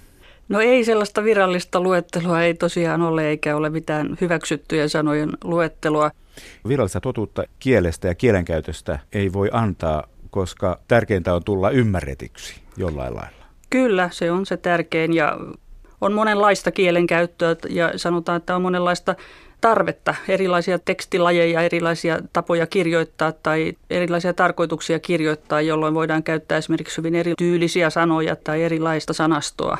No 0.48 0.60
ei 0.60 0.84
sellaista 0.84 1.24
virallista 1.24 1.80
luettelua 1.80 2.42
ei 2.42 2.54
tosiaan 2.54 3.02
ole, 3.02 3.28
eikä 3.28 3.56
ole 3.56 3.70
mitään 3.70 4.16
hyväksyttyjä 4.20 4.88
sanojen 4.88 5.30
luettelua. 5.44 6.10
Virallista 6.68 7.00
totuutta 7.00 7.44
kielestä 7.58 8.08
ja 8.08 8.14
kielenkäytöstä 8.14 8.98
ei 9.12 9.32
voi 9.32 9.48
antaa, 9.52 10.06
koska 10.30 10.80
tärkeintä 10.88 11.34
on 11.34 11.44
tulla 11.44 11.70
ymmärretyksi 11.70 12.60
jollain 12.76 13.14
lailla. 13.14 13.44
Kyllä, 13.70 14.08
se 14.12 14.30
on 14.30 14.46
se 14.46 14.56
tärkein 14.56 15.12
ja 15.12 15.38
on 16.00 16.12
monenlaista 16.12 16.70
kielenkäyttöä 16.70 17.56
ja 17.68 17.98
sanotaan, 17.98 18.36
että 18.36 18.56
on 18.56 18.62
monenlaista 18.62 19.14
tarvetta, 19.64 20.14
erilaisia 20.28 20.78
tekstilajeja, 20.78 21.62
erilaisia 21.62 22.18
tapoja 22.32 22.66
kirjoittaa 22.66 23.32
tai 23.32 23.72
erilaisia 23.90 24.32
tarkoituksia 24.32 24.98
kirjoittaa, 24.98 25.60
jolloin 25.60 25.94
voidaan 25.94 26.22
käyttää 26.22 26.58
esimerkiksi 26.58 26.96
hyvin 26.96 27.14
erityylisiä 27.14 27.90
sanoja 27.90 28.36
tai 28.36 28.62
erilaista 28.62 29.12
sanastoa. 29.12 29.78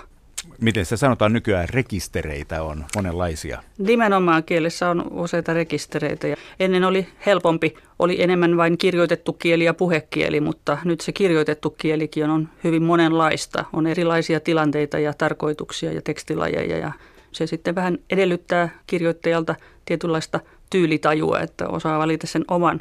Miten 0.61 0.87
se 0.87 0.97
sanotaan 0.97 1.33
nykyään, 1.33 1.69
rekistereitä 1.69 2.63
on 2.63 2.85
monenlaisia? 2.97 3.63
Nimenomaan 3.79 4.45
kielessä 4.45 4.91
on 4.91 5.13
useita 5.13 5.55
rekistereitä. 5.55 6.29
Ja 6.29 6.37
ennen 6.61 6.85
oli 6.85 7.09
helpompi, 7.27 7.75
oli 7.99 8.23
enemmän 8.23 8.57
vain 8.57 8.79
kirjoitettu 8.79 9.33
kieli 9.33 9.65
ja 9.65 9.75
puhekieli, 9.75 10.41
mutta 10.41 10.79
nyt 10.85 11.01
se 11.01 11.13
kirjoitettu 11.13 11.71
kielikin 11.71 12.31
on 12.31 12.49
hyvin 12.65 12.83
monenlaista. 12.83 13.65
On 13.73 13.87
erilaisia 13.87 14.41
tilanteita 14.41 14.99
ja 14.99 15.15
tarkoituksia 15.15 15.93
ja 15.93 16.03
tekstilajeja 16.03 16.79
ja 16.79 16.93
se 17.35 17.47
sitten 17.47 17.75
vähän 17.75 17.99
edellyttää 18.11 18.69
kirjoittajalta 18.87 19.55
tietynlaista 19.85 20.41
tyylitajua, 20.71 21.41
että 21.41 21.69
osaa 21.69 21.99
valita 21.99 22.27
sen 22.27 22.45
oman 22.49 22.81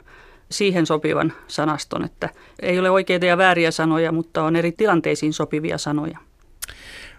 siihen 0.52 0.86
sopivan 0.86 1.34
sanaston, 1.48 2.06
että 2.06 2.30
ei 2.62 2.80
ole 2.80 2.90
oikeita 2.90 3.26
ja 3.26 3.38
vääriä 3.38 3.72
sanoja, 3.72 4.12
mutta 4.12 4.44
on 4.44 4.56
eri 4.56 4.72
tilanteisiin 4.72 5.34
sopivia 5.34 5.78
sanoja. 5.78 6.18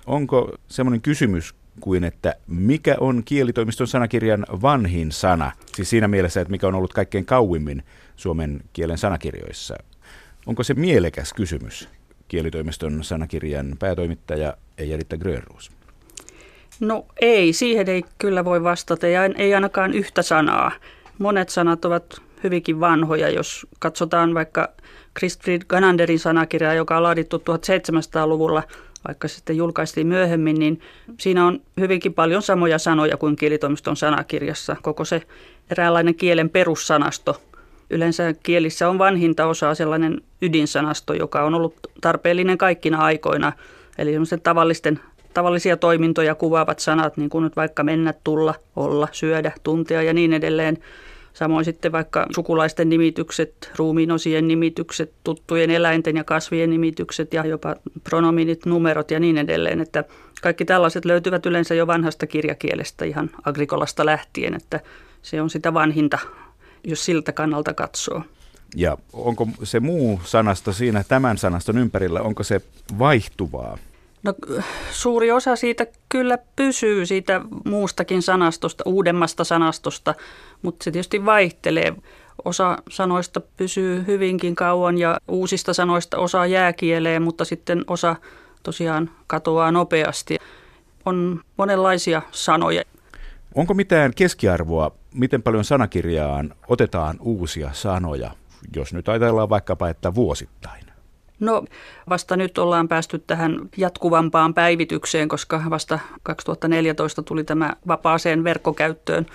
Onko 0.07 0.53
semmoinen 0.69 1.01
kysymys 1.01 1.55
kuin, 1.81 2.05
että 2.05 2.35
mikä 2.47 2.97
on 3.01 3.23
kielitoimiston 3.25 3.87
sanakirjan 3.87 4.47
vanhin 4.63 5.13
sana? 5.13 5.53
Siis 5.75 5.91
siinä 5.91 6.09
mielessä, 6.09 6.41
että 6.41 6.51
mikä 6.51 6.69
on 6.69 6.75
ollut 6.75 6.93
kaikkein 6.93 7.25
kauimmin 7.25 7.83
suomen 8.17 8.61
kielen 8.73 8.99
sanakirjoissa. 8.99 9.77
Onko 10.47 10.63
se 10.63 10.75
mielekäs 10.75 11.33
kysymys? 11.33 11.89
Kielitoimiston 12.29 13.05
sanakirjan 13.05 13.77
päätoimittaja 13.79 14.57
Eija-Ritta 14.79 15.17
Grönruus. 15.17 15.71
No 16.81 17.07
ei, 17.21 17.53
siihen 17.53 17.89
ei 17.89 18.05
kyllä 18.19 18.45
voi 18.45 18.63
vastata 18.63 19.07
ja 19.07 19.21
ei 19.25 19.55
ainakaan 19.55 19.95
yhtä 19.95 20.23
sanaa. 20.23 20.73
Monet 21.19 21.49
sanat 21.49 21.85
ovat 21.85 22.21
hyvinkin 22.45 22.81
vanhoja, 22.81 23.31
jos 23.31 23.67
katsotaan 23.79 24.35
vaikka 24.35 24.69
Christfried 25.19 25.63
Gananderin 25.69 26.19
sanakirjaa, 26.19 26.75
joka 26.75 26.97
on 26.97 27.03
laadittu 27.03 27.37
1700-luvulla, 27.37 28.63
vaikka 29.09 29.29
sitten 29.29 29.57
julkaistiin 29.57 30.07
myöhemmin, 30.07 30.59
niin 30.59 30.81
siinä 31.21 31.47
on 31.47 31.61
hyvinkin 31.81 32.15
paljon 32.15 32.43
samoja 32.43 32.79
sanoja 32.79 33.17
kuin 33.17 33.37
kielitoimiston 33.37 33.97
sanakirjassa. 33.97 34.77
Koko 34.83 35.05
se 35.05 35.23
eräänlainen 35.71 36.15
kielen 36.15 36.51
perussanasto. 36.51 37.43
Yleensä 37.91 38.35
kielissä 38.43 38.89
on 38.89 38.99
vanhinta 38.99 39.47
osaa 39.47 39.75
sellainen 39.75 40.21
ydinsanasto, 40.43 41.15
joka 41.15 41.45
on 41.45 41.55
ollut 41.55 41.75
tarpeellinen 42.01 42.59
kaikkina 42.59 42.99
aikoina. 42.99 43.53
Eli 43.99 44.13
tavallisten 44.43 45.01
tavallisia 45.35 45.77
toimintoja 45.77 46.35
kuvaavat 46.35 46.79
sanat, 46.79 47.17
niin 47.17 47.31
kuin 47.31 47.45
nyt 47.45 47.57
vaikka 47.57 47.83
mennä, 47.83 48.15
tulla, 48.25 48.55
olla, 48.77 49.09
syödä, 49.13 49.53
tuntea 49.63 50.03
ja 50.03 50.13
niin 50.13 50.33
edelleen. 50.33 50.79
Samoin 51.33 51.65
sitten 51.65 51.93
vaikka 51.93 52.27
sukulaisten 52.35 52.89
nimitykset, 52.89 53.73
ruumiinosien 53.77 54.49
nimitykset, 54.49 55.13
tuttujen 55.25 55.71
eläinten 55.71 56.17
ja 56.17 56.25
kasvien 56.25 56.71
nimitykset 56.71 57.35
ja 57.35 57.47
jopa 57.47 57.75
pronominit, 58.05 58.67
numerot 58.67 59.11
ja 59.11 59.21
niin 59.21 59.39
edelleen. 59.39 59.81
Että 59.81 60.05
kaikki 60.43 60.65
tällaiset 60.65 61.05
löytyvät 61.05 61.47
yleensä 61.47 61.75
jo 61.75 61.87
vanhasta 61.87 62.27
kirjakielestä 62.27 63.05
ihan 63.05 63.31
agrikolasta 63.45 64.07
lähtien, 64.07 64.55
että 64.55 64.81
se 65.23 65.43
on 65.43 65.51
sitä 65.51 65.75
vanhinta, 65.75 66.19
jos 66.85 67.05
siltä 67.05 67.33
kannalta 67.33 67.75
katsoo. 67.75 68.23
Ja 68.77 68.99
onko 69.13 69.49
se 69.63 69.81
muu 69.81 70.21
sanasta 70.25 70.73
siinä 70.73 71.05
tämän 71.09 71.39
sanaston 71.39 71.79
ympärillä, 71.79 72.21
onko 72.21 72.43
se 72.43 72.61
vaihtuvaa? 72.99 73.79
No 74.25 74.35
suuri 74.91 75.31
osa 75.31 75.57
siitä 75.57 75.87
kyllä 76.09 76.39
pysyy 76.57 77.07
siitä 77.07 77.41
muustakin 77.65 78.23
sanastosta, 78.23 78.85
uudemmasta 78.87 79.45
sanastosta, 79.45 80.15
mutta 80.63 80.85
se 80.85 80.91
tietysti 80.91 81.25
vaihtelee. 81.25 81.95
Osa 82.45 82.79
sanoista 82.91 83.41
pysyy 83.57 84.05
hyvinkin 84.07 84.55
kauan 84.55 84.99
ja 84.99 85.17
uusista 85.29 85.75
sanoista 85.75 86.19
osa 86.19 86.47
jää 86.47 86.73
kieleen, 86.73 87.23
mutta 87.23 87.45
sitten 87.45 87.85
osa 87.87 88.17
tosiaan 88.63 89.11
katoaa 89.27 89.73
nopeasti. 89.73 90.39
On 91.05 91.41
monenlaisia 91.57 92.23
sanoja. 92.31 92.83
Onko 93.55 93.75
mitään 93.75 94.13
keskiarvoa, 94.17 94.91
miten 95.15 95.43
paljon 95.43 95.65
sanakirjaan 95.65 96.55
otetaan 96.69 97.17
uusia 97.21 97.71
sanoja, 97.73 98.31
jos 98.77 98.95
nyt 98.95 99.09
ajatellaan 99.09 99.51
vaikkapa, 99.51 99.89
että 99.89 100.15
vuosittain? 100.15 100.84
No 101.45 101.65
vasta 102.09 102.37
nyt 102.37 102.59
ollaan 102.59 102.89
päästy 102.89 103.19
tähän 103.27 103.69
jatkuvampaan 103.77 104.55
päivitykseen, 104.55 105.29
koska 105.29 105.63
vasta 105.71 105.99
2014 106.23 107.23
tuli 107.23 107.45
tämä 107.45 107.73
vapaaseen 107.87 108.45
verkkokäyttöön 108.45 109.27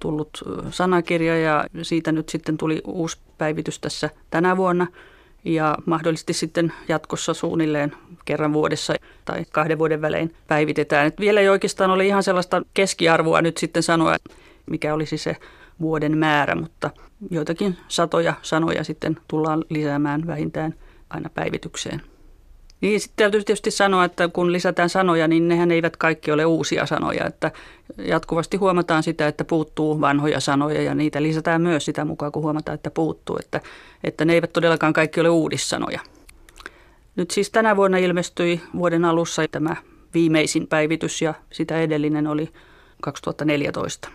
tullut 0.00 0.44
sanakirja 0.70 1.38
ja 1.38 1.64
siitä 1.82 2.12
nyt 2.12 2.28
sitten 2.28 2.56
tuli 2.56 2.82
uusi 2.84 3.18
päivitys 3.38 3.78
tässä 3.78 4.10
tänä 4.30 4.56
vuonna. 4.56 4.86
ja 5.44 5.76
mahdollisesti 5.86 6.32
sitten 6.32 6.72
jatkossa 6.88 7.34
suunnilleen 7.34 7.92
kerran 8.24 8.52
vuodessa 8.52 8.94
tai 9.24 9.44
kahden 9.52 9.78
vuoden 9.78 10.02
välein 10.02 10.34
päivitetään. 10.46 11.06
Et 11.06 11.20
vielä 11.20 11.40
ei 11.40 11.48
oikeastaan 11.48 11.90
ole 11.90 12.06
ihan 12.06 12.22
sellaista 12.22 12.62
keskiarvoa 12.74 13.42
nyt 13.42 13.56
sitten 13.56 13.82
sanoa, 13.82 14.16
mikä 14.70 14.94
olisi 14.94 15.18
se 15.18 15.36
vuoden 15.80 16.18
määrä, 16.18 16.54
mutta 16.54 16.90
joitakin 17.30 17.76
satoja 17.88 18.34
sanoja 18.42 18.84
sitten 18.84 19.16
tullaan 19.28 19.64
lisäämään 19.70 20.26
vähintään 20.26 20.74
aina 21.10 21.30
päivitykseen. 21.30 22.02
Niin 22.80 23.00
sitten 23.00 23.16
täytyy 23.16 23.44
tietysti 23.44 23.70
sanoa, 23.70 24.04
että 24.04 24.28
kun 24.28 24.52
lisätään 24.52 24.88
sanoja, 24.88 25.28
niin 25.28 25.48
nehän 25.48 25.70
eivät 25.70 25.96
kaikki 25.96 26.32
ole 26.32 26.44
uusia 26.44 26.86
sanoja. 26.86 27.26
Että 27.26 27.52
jatkuvasti 27.98 28.56
huomataan 28.56 29.02
sitä, 29.02 29.28
että 29.28 29.44
puuttuu 29.44 30.00
vanhoja 30.00 30.40
sanoja 30.40 30.82
ja 30.82 30.94
niitä 30.94 31.22
lisätään 31.22 31.62
myös 31.62 31.84
sitä 31.84 32.04
mukaan, 32.04 32.32
kun 32.32 32.42
huomataan, 32.42 32.74
että 32.74 32.90
puuttuu. 32.90 33.36
Että, 33.40 33.60
että 34.04 34.24
ne 34.24 34.32
eivät 34.32 34.52
todellakaan 34.52 34.92
kaikki 34.92 35.20
ole 35.20 35.28
uudissanoja. 35.28 36.00
Nyt 37.16 37.30
siis 37.30 37.50
tänä 37.50 37.76
vuonna 37.76 37.98
ilmestyi 37.98 38.60
vuoden 38.76 39.04
alussa 39.04 39.42
tämä 39.50 39.76
viimeisin 40.14 40.66
päivitys 40.66 41.22
ja 41.22 41.34
sitä 41.52 41.80
edellinen 41.80 42.26
oli 42.26 42.48
2014. 43.02 44.08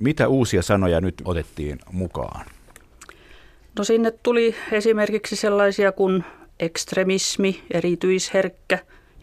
Mitä 0.00 0.28
uusia 0.28 0.62
sanoja 0.62 1.00
nyt 1.00 1.22
otettiin 1.24 1.78
mukaan? 1.92 2.46
No 3.78 3.84
sinne 3.84 4.10
tuli 4.22 4.54
esimerkiksi 4.72 5.36
sellaisia 5.36 5.92
kuin 5.92 6.24
ekstremismi, 6.60 7.62
erityisherkkä, 7.70 8.78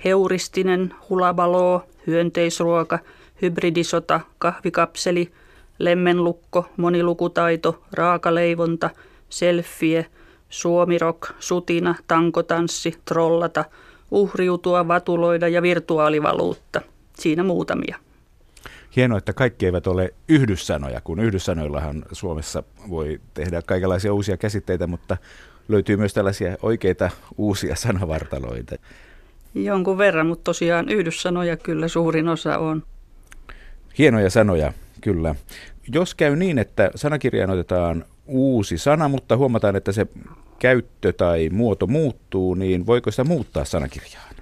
heuristinen, 0.06 0.94
hulabaloo, 1.10 1.84
hyönteisruoka, 2.08 3.00
hybridisota, 3.42 4.20
kahvikapseli, 4.38 5.32
lemmenlukko, 5.80 6.66
monilukutaito, 6.78 7.84
raakaleivonta, 7.92 8.90
selfie, 9.30 10.06
suomirok, 10.50 11.28
sutina, 11.40 11.96
tankotanssi, 12.08 12.96
trollata, 13.06 13.66
uhriutua, 14.12 14.88
vatuloida 14.88 15.48
ja 15.48 15.62
virtuaalivaluutta. 15.62 16.82
Siinä 17.14 17.44
muutamia. 17.44 17.98
Hienoa, 18.96 19.18
että 19.18 19.34
kaikki 19.34 19.66
eivät 19.66 19.88
ole 19.88 20.14
yhdyssanoja, 20.30 21.02
kun 21.02 21.20
yhdyssanoillahan 21.20 22.06
Suomessa 22.12 22.64
voi 22.90 23.22
tehdä 23.34 23.62
kaikenlaisia 23.62 24.14
uusia 24.14 24.38
käsitteitä, 24.38 24.88
mutta 24.88 25.18
löytyy 25.68 25.98
myös 25.98 26.14
tällaisia 26.14 26.58
oikeita 26.62 27.10
uusia 27.38 27.76
sanavartaloita. 27.76 28.76
Jonkun 29.56 29.98
verran, 29.98 30.28
mutta 30.28 30.44
tosiaan 30.44 30.90
yhdyssanoja 30.90 31.58
kyllä 31.58 31.88
suurin 31.88 32.28
osa 32.28 32.58
on. 32.58 32.84
Hienoja 33.98 34.30
sanoja, 34.30 34.74
kyllä. 35.02 35.36
Jos 35.94 36.16
käy 36.16 36.36
niin, 36.36 36.58
että 36.58 36.92
sanakirjaan 36.96 37.50
otetaan 37.50 38.06
uusi 38.26 38.78
sana, 38.78 39.08
mutta 39.08 39.38
huomataan, 39.38 39.76
että 39.76 39.92
se 39.92 40.08
käyttö 40.60 41.14
tai 41.14 41.50
muoto 41.50 41.88
muuttuu, 41.88 42.54
niin 42.54 42.86
voiko 42.86 43.12
sitä 43.12 43.24
muuttaa 43.24 43.66
sanakirjaan? 43.66 44.36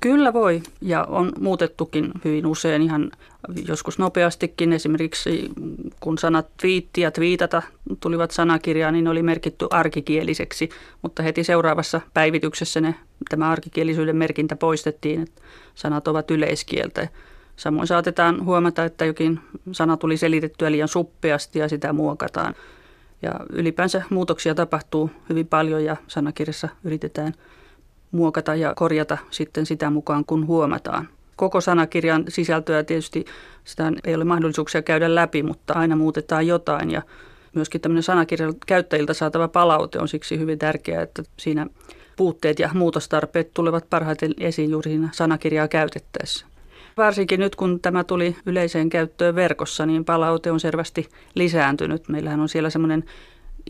Kyllä 0.00 0.32
voi 0.32 0.62
ja 0.80 1.04
on 1.04 1.32
muutettukin 1.40 2.10
hyvin 2.24 2.46
usein 2.46 2.82
ihan 2.82 3.10
joskus 3.68 3.98
nopeastikin. 3.98 4.72
Esimerkiksi 4.72 5.50
kun 6.00 6.18
sanat 6.18 6.46
twiitti 6.60 7.00
ja 7.00 7.10
twiitata 7.10 7.62
tulivat 8.00 8.30
sanakirjaan, 8.30 8.94
niin 8.94 9.04
ne 9.04 9.10
oli 9.10 9.22
merkitty 9.22 9.66
arkikieliseksi, 9.70 10.68
mutta 11.02 11.22
heti 11.22 11.44
seuraavassa 11.44 12.00
päivityksessä 12.14 12.80
ne, 12.80 12.94
tämä 13.28 13.50
arkikielisyyden 13.50 14.16
merkintä 14.16 14.56
poistettiin, 14.56 15.22
että 15.22 15.42
sanat 15.74 16.08
ovat 16.08 16.30
yleiskieltä. 16.30 17.08
Samoin 17.56 17.86
saatetaan 17.86 18.44
huomata, 18.44 18.84
että 18.84 19.04
jokin 19.04 19.40
sana 19.72 19.96
tuli 19.96 20.16
selitettyä 20.16 20.72
liian 20.72 20.88
suppeasti 20.88 21.58
ja 21.58 21.68
sitä 21.68 21.92
muokataan. 21.92 22.54
Ja 23.22 23.32
ylipäänsä 23.52 24.02
muutoksia 24.10 24.54
tapahtuu 24.54 25.10
hyvin 25.28 25.46
paljon 25.46 25.84
ja 25.84 25.96
sanakirjassa 26.08 26.68
yritetään– 26.84 27.34
muokata 28.12 28.54
ja 28.54 28.72
korjata 28.76 29.18
sitten 29.30 29.66
sitä 29.66 29.90
mukaan, 29.90 30.24
kun 30.24 30.46
huomataan. 30.46 31.08
Koko 31.36 31.60
sanakirjan 31.60 32.24
sisältöä 32.28 32.84
tietysti 32.84 33.24
sitä 33.64 33.92
ei 34.04 34.14
ole 34.14 34.24
mahdollisuuksia 34.24 34.82
käydä 34.82 35.14
läpi, 35.14 35.42
mutta 35.42 35.74
aina 35.74 35.96
muutetaan 35.96 36.46
jotain 36.46 36.90
ja 36.90 37.02
myöskin 37.54 37.80
tämmöinen 37.80 38.02
sanakirjan 38.02 38.54
käyttäjiltä 38.66 39.14
saatava 39.14 39.48
palaute 39.48 39.98
on 39.98 40.08
siksi 40.08 40.38
hyvin 40.38 40.58
tärkeää, 40.58 41.02
että 41.02 41.22
siinä 41.36 41.66
puutteet 42.16 42.58
ja 42.58 42.70
muutostarpeet 42.74 43.54
tulevat 43.54 43.90
parhaiten 43.90 44.34
esiin 44.40 44.70
juuri 44.70 44.90
siinä 44.90 45.08
sanakirjaa 45.12 45.68
käytettäessä. 45.68 46.46
Varsinkin 46.96 47.40
nyt, 47.40 47.56
kun 47.56 47.80
tämä 47.80 48.04
tuli 48.04 48.36
yleiseen 48.46 48.88
käyttöön 48.88 49.34
verkossa, 49.34 49.86
niin 49.86 50.04
palaute 50.04 50.50
on 50.50 50.60
selvästi 50.60 51.08
lisääntynyt. 51.34 52.08
Meillähän 52.08 52.40
on 52.40 52.48
siellä 52.48 52.70
semmoinen 52.70 53.04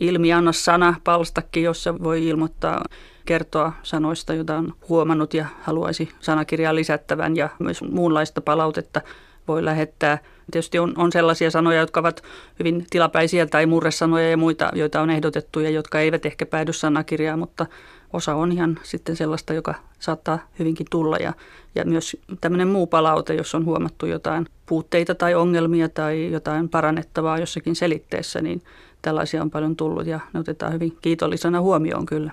ilmianna 0.01 0.51
sana 0.51 0.95
palstakki, 1.03 1.61
jossa 1.61 2.03
voi 2.03 2.27
ilmoittaa 2.27 2.85
kertoa 3.29 3.73
sanoista, 3.83 4.33
joita 4.33 4.57
on 4.57 4.73
huomannut 4.89 5.33
ja 5.33 5.45
haluaisi 5.61 6.09
sanakirjaa 6.19 6.75
lisättävän 6.75 7.35
ja 7.35 7.49
myös 7.59 7.81
muunlaista 7.81 8.41
palautetta 8.41 9.01
voi 9.47 9.65
lähettää. 9.65 10.17
Tietysti 10.51 10.79
on, 10.79 10.93
on 10.97 11.11
sellaisia 11.11 11.51
sanoja, 11.51 11.79
jotka 11.79 11.99
ovat 11.99 12.23
hyvin 12.59 12.85
tilapäisiä 12.89 13.45
tai 13.45 13.65
murresanoja 13.65 14.29
ja 14.29 14.37
muita, 14.37 14.69
joita 14.73 15.01
on 15.01 15.09
ehdotettu 15.09 15.59
ja 15.59 15.69
jotka 15.69 15.99
eivät 15.99 16.25
ehkä 16.25 16.45
päädy 16.45 16.73
sanakirjaan, 16.73 17.39
mutta 17.39 17.65
osa 18.13 18.35
on 18.35 18.51
ihan 18.51 18.79
sitten 18.83 19.15
sellaista, 19.15 19.53
joka 19.53 19.75
saattaa 19.99 20.39
hyvinkin 20.59 20.87
tulla. 20.89 21.17
Ja, 21.17 21.33
ja 21.75 21.85
myös 21.85 22.17
tämmöinen 22.41 22.67
muu 22.67 22.87
palaute, 22.87 23.33
jos 23.33 23.55
on 23.55 23.65
huomattu 23.65 24.05
jotain 24.05 24.47
puutteita 24.65 25.15
tai 25.15 25.35
ongelmia 25.35 25.89
tai 25.89 26.31
jotain 26.31 26.69
parannettavaa 26.69 27.39
jossakin 27.39 27.75
selitteessä, 27.75 28.41
niin 28.41 28.61
tällaisia 29.01 29.41
on 29.41 29.51
paljon 29.51 29.75
tullut 29.75 30.07
ja 30.07 30.19
ne 30.33 30.39
otetaan 30.39 30.73
hyvin 30.73 30.97
kiitollisena 31.01 31.61
huomioon 31.61 32.05
kyllä. 32.05 32.31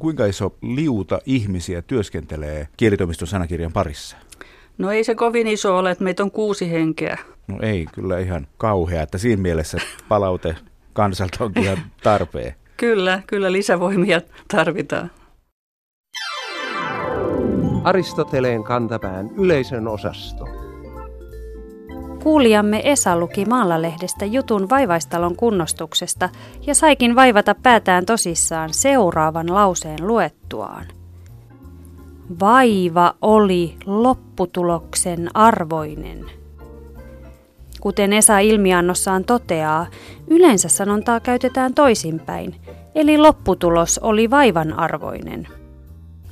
Kuinka 0.00 0.26
iso 0.26 0.56
liuta 0.62 1.18
ihmisiä 1.26 1.82
työskentelee 1.82 2.68
kielitoimiston 2.76 3.28
sanakirjan 3.28 3.72
parissa? 3.72 4.16
No 4.78 4.90
ei 4.90 5.04
se 5.04 5.14
kovin 5.14 5.46
iso 5.46 5.78
ole, 5.78 5.90
että 5.90 6.04
meitä 6.04 6.22
on 6.22 6.30
kuusi 6.30 6.70
henkeä. 6.70 7.18
No 7.48 7.58
ei, 7.62 7.86
kyllä 7.94 8.18
ihan 8.18 8.46
kauhea, 8.58 9.02
että 9.02 9.18
siinä 9.18 9.42
mielessä 9.42 9.78
palaute 10.08 10.56
kansalta 10.92 11.44
on 11.44 11.52
ihan 11.56 11.78
tarpeen. 12.02 12.54
kyllä, 12.76 13.22
kyllä 13.26 13.52
lisävoimia 13.52 14.20
tarvitaan. 14.48 15.10
Aristoteleen 17.84 18.64
kantapään 18.64 19.30
yleisön 19.36 19.88
osasto. 19.88 20.59
Kuulijamme 22.22 22.80
Esa 22.84 23.16
luki 23.16 23.44
Maalalehdestä 23.44 24.24
jutun 24.24 24.70
vaivaistalon 24.70 25.36
kunnostuksesta 25.36 26.28
ja 26.66 26.74
saikin 26.74 27.16
vaivata 27.16 27.54
päätään 27.54 28.06
tosissaan 28.06 28.74
seuraavan 28.74 29.54
lauseen 29.54 30.06
luettuaan. 30.06 30.86
Vaiva 32.40 33.14
oli 33.22 33.76
lopputuloksen 33.86 35.28
arvoinen. 35.34 36.24
Kuten 37.80 38.12
Esa 38.12 38.38
ilmiannossaan 38.38 39.24
toteaa, 39.24 39.86
yleensä 40.28 40.68
sanontaa 40.68 41.20
käytetään 41.20 41.74
toisinpäin, 41.74 42.54
eli 42.94 43.18
lopputulos 43.18 43.98
oli 43.98 44.30
vaivan 44.30 44.78
arvoinen. 44.78 45.59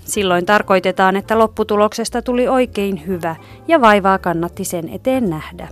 Silloin 0.09 0.47
tarkoitetaan, 0.47 1.16
että 1.16 1.38
lopputuloksesta 1.38 2.23
tuli 2.23 2.49
oikein 2.49 3.07
hyvä 3.07 3.37
ja 3.68 3.81
vaivaa 3.81 4.18
kannatti 4.18 4.64
sen 4.64 4.88
eteen 4.88 5.31
nähdä. 5.31 5.68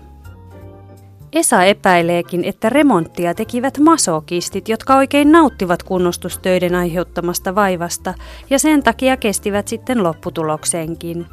Esa 1.33 1.65
epäileekin, 1.65 2.45
että 2.45 2.69
remonttia 2.69 3.35
tekivät 3.35 3.79
masokistit, 3.79 4.69
jotka 4.69 4.97
oikein 4.97 5.33
nauttivat 5.33 5.83
kunnostustöiden 5.83 6.75
aiheuttamasta 6.75 7.55
vaivasta 7.55 8.15
ja 8.51 8.59
sen 8.59 8.83
takia 8.83 9.17
kestivät 9.17 9.69
sitten 9.69 10.03
lopputuloksenkin. 10.03 11.27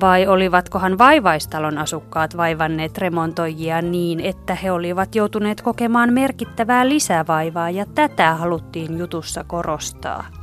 Vai 0.00 0.26
olivatkohan 0.26 0.98
vaivaistalon 0.98 1.78
asukkaat 1.78 2.36
vaivanneet 2.36 2.98
remontoijia 2.98 3.82
niin, 3.82 4.20
että 4.20 4.54
he 4.54 4.72
olivat 4.72 5.14
joutuneet 5.14 5.60
kokemaan 5.60 6.12
merkittävää 6.12 6.88
lisävaivaa 6.88 7.70
ja 7.70 7.86
tätä 7.94 8.34
haluttiin 8.34 8.98
jutussa 8.98 9.44
korostaa? 9.44 10.39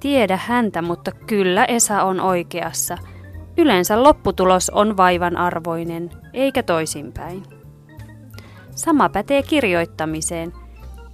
Tiedä 0.00 0.36
häntä, 0.46 0.82
mutta 0.82 1.12
kyllä 1.12 1.64
Esa 1.64 2.02
on 2.02 2.20
oikeassa. 2.20 2.98
Yleensä 3.56 4.02
lopputulos 4.02 4.70
on 4.70 4.96
vaivan 4.96 5.36
arvoinen, 5.36 6.10
eikä 6.32 6.62
toisinpäin. 6.62 7.42
Sama 8.74 9.08
pätee 9.08 9.42
kirjoittamiseen. 9.42 10.52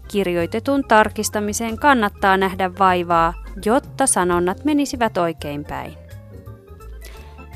Kirjoitetun 0.08 0.84
tarkistamiseen 0.88 1.78
kannattaa 1.78 2.36
nähdä 2.36 2.70
vaivaa, 2.78 3.34
jotta 3.64 4.06
sanonnat 4.06 4.64
menisivät 4.64 5.18
oikein 5.18 5.64
päin. 5.64 5.92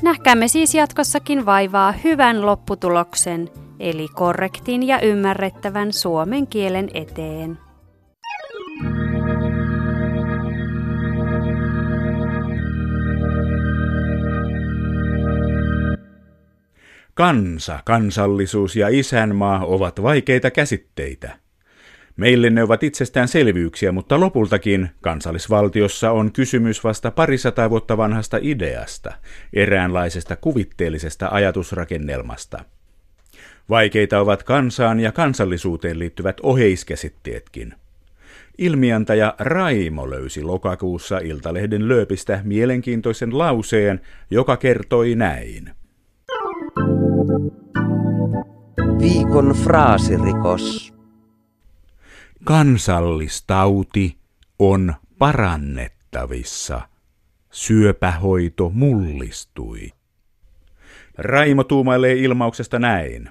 Nähkäämme 0.01 0.47
siis 0.47 0.75
jatkossakin 0.75 1.45
vaivaa 1.45 1.91
hyvän 1.91 2.45
lopputuloksen, 2.45 3.49
eli 3.79 4.07
korrektin 4.07 4.87
ja 4.87 4.99
ymmärrettävän 4.99 5.93
suomen 5.93 6.47
kielen 6.47 6.89
eteen. 6.93 7.70
Kansa, 17.21 17.79
kansallisuus 17.85 18.75
ja 18.75 18.87
isänmaa 18.89 19.65
ovat 19.65 20.03
vaikeita 20.03 20.51
käsitteitä. 20.51 21.37
Meille 22.17 22.49
ne 22.49 22.63
ovat 22.63 22.83
itsestäänselvyyksiä, 22.83 23.91
mutta 23.91 24.19
lopultakin 24.19 24.89
kansallisvaltiossa 25.01 26.11
on 26.11 26.31
kysymys 26.31 26.83
vasta 26.83 27.11
parisataa 27.11 27.69
vuotta 27.69 27.97
vanhasta 27.97 28.37
ideasta, 28.41 29.13
eräänlaisesta 29.53 30.35
kuvitteellisesta 30.35 31.27
ajatusrakennelmasta. 31.31 32.65
Vaikeita 33.69 34.19
ovat 34.19 34.43
kansaan 34.43 34.99
ja 34.99 35.11
kansallisuuteen 35.11 35.99
liittyvät 35.99 36.37
oheiskäsitteetkin. 36.43 37.73
Ilmiantaja 38.57 39.35
Raimo 39.39 40.09
löysi 40.09 40.43
lokakuussa 40.43 41.17
Iltalehden 41.17 41.87
lööpistä 41.87 42.41
mielenkiintoisen 42.43 43.37
lauseen, 43.37 44.01
joka 44.31 44.57
kertoi 44.57 45.15
näin. 45.15 45.80
Viikon 48.99 49.55
fraasirikos. 49.63 50.93
Kansallistauti 52.43 54.17
on 54.59 54.93
parannettavissa. 55.17 56.81
Syöpähoito 57.51 58.69
mullistui. 58.69 59.91
Raimo 61.17 61.63
tuumailee 61.63 62.13
ilmauksesta 62.13 62.79
näin. 62.79 63.29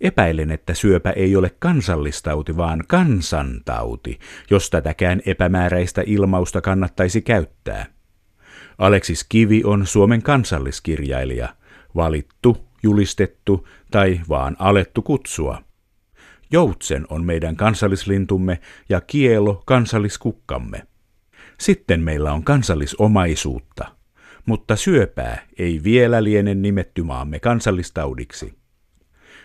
Epäilen, 0.00 0.50
että 0.50 0.74
syöpä 0.74 1.10
ei 1.10 1.36
ole 1.36 1.50
kansallistauti, 1.58 2.56
vaan 2.56 2.84
kansantauti, 2.88 4.18
jos 4.50 4.70
tätäkään 4.70 5.22
epämääräistä 5.26 6.02
ilmausta 6.06 6.60
kannattaisi 6.60 7.22
käyttää. 7.22 7.86
Aleksis 8.78 9.24
Kivi 9.28 9.62
on 9.64 9.86
Suomen 9.86 10.22
kansalliskirjailija, 10.22 11.48
valittu, 11.96 12.67
julistettu 12.82 13.68
tai 13.90 14.20
vaan 14.28 14.56
alettu 14.58 15.02
kutsua. 15.02 15.62
Joutsen 16.50 17.06
on 17.08 17.24
meidän 17.24 17.56
kansallislintumme 17.56 18.60
ja 18.88 19.00
kielo 19.00 19.62
kansalliskukkamme. 19.66 20.82
Sitten 21.60 22.00
meillä 22.00 22.32
on 22.32 22.44
kansallisomaisuutta, 22.44 23.84
mutta 24.46 24.76
syöpää 24.76 25.46
ei 25.58 25.80
vielä 25.84 26.24
liene 26.24 26.54
nimetty 26.54 27.02
maamme 27.02 27.40
kansallistaudiksi. 27.40 28.54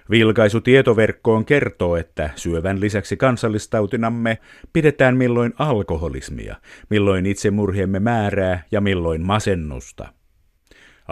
Vilkaisu 0.09 0.61
tietoverkkoon 0.61 1.45
kertoo, 1.45 1.95
että 1.95 2.29
syövän 2.35 2.79
lisäksi 2.79 3.17
kansallistautinamme 3.17 4.37
pidetään 4.73 5.17
milloin 5.17 5.53
alkoholismia, 5.59 6.55
milloin 6.89 7.25
itsemurhiemme 7.25 7.99
määrää 7.99 8.63
ja 8.71 8.81
milloin 8.81 9.25
masennusta. 9.25 10.13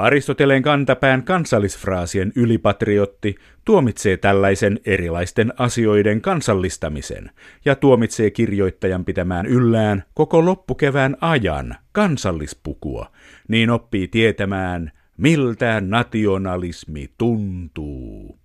Aristoteleen 0.02 0.62
kantapään 0.62 1.24
kansallisfraasien 1.24 2.32
ylipatriotti 2.36 3.36
tuomitsee 3.66 4.18
tällaisen 4.18 4.80
erilaisten 4.86 5.54
asioiden 5.58 6.22
kansallistamisen 6.22 7.32
ja 7.66 7.76
tuomitsee 7.76 8.32
kirjoittajan 8.32 9.06
pitämään 9.06 9.46
yllään 9.46 10.04
koko 10.14 10.46
loppukevään 10.46 11.18
ajan 11.22 11.76
kansallispukua, 11.92 13.12
niin 13.48 13.70
oppii 13.70 14.08
tietämään, 14.08 14.92
miltä 15.18 15.82
nationalismi 15.82 17.10
tuntuu. 17.18 18.38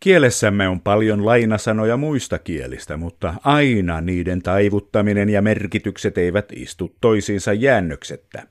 Kielessämme 0.00 0.68
on 0.68 0.80
paljon 0.80 1.26
lainasanoja 1.26 1.96
muista 1.96 2.38
kielistä, 2.38 2.96
mutta 2.96 3.34
aina 3.44 4.00
niiden 4.00 4.42
taivuttaminen 4.42 5.28
ja 5.28 5.42
merkitykset 5.42 6.18
eivät 6.18 6.52
istu 6.52 6.96
toisiinsa 7.00 7.52
jäännöksettä. 7.52 8.46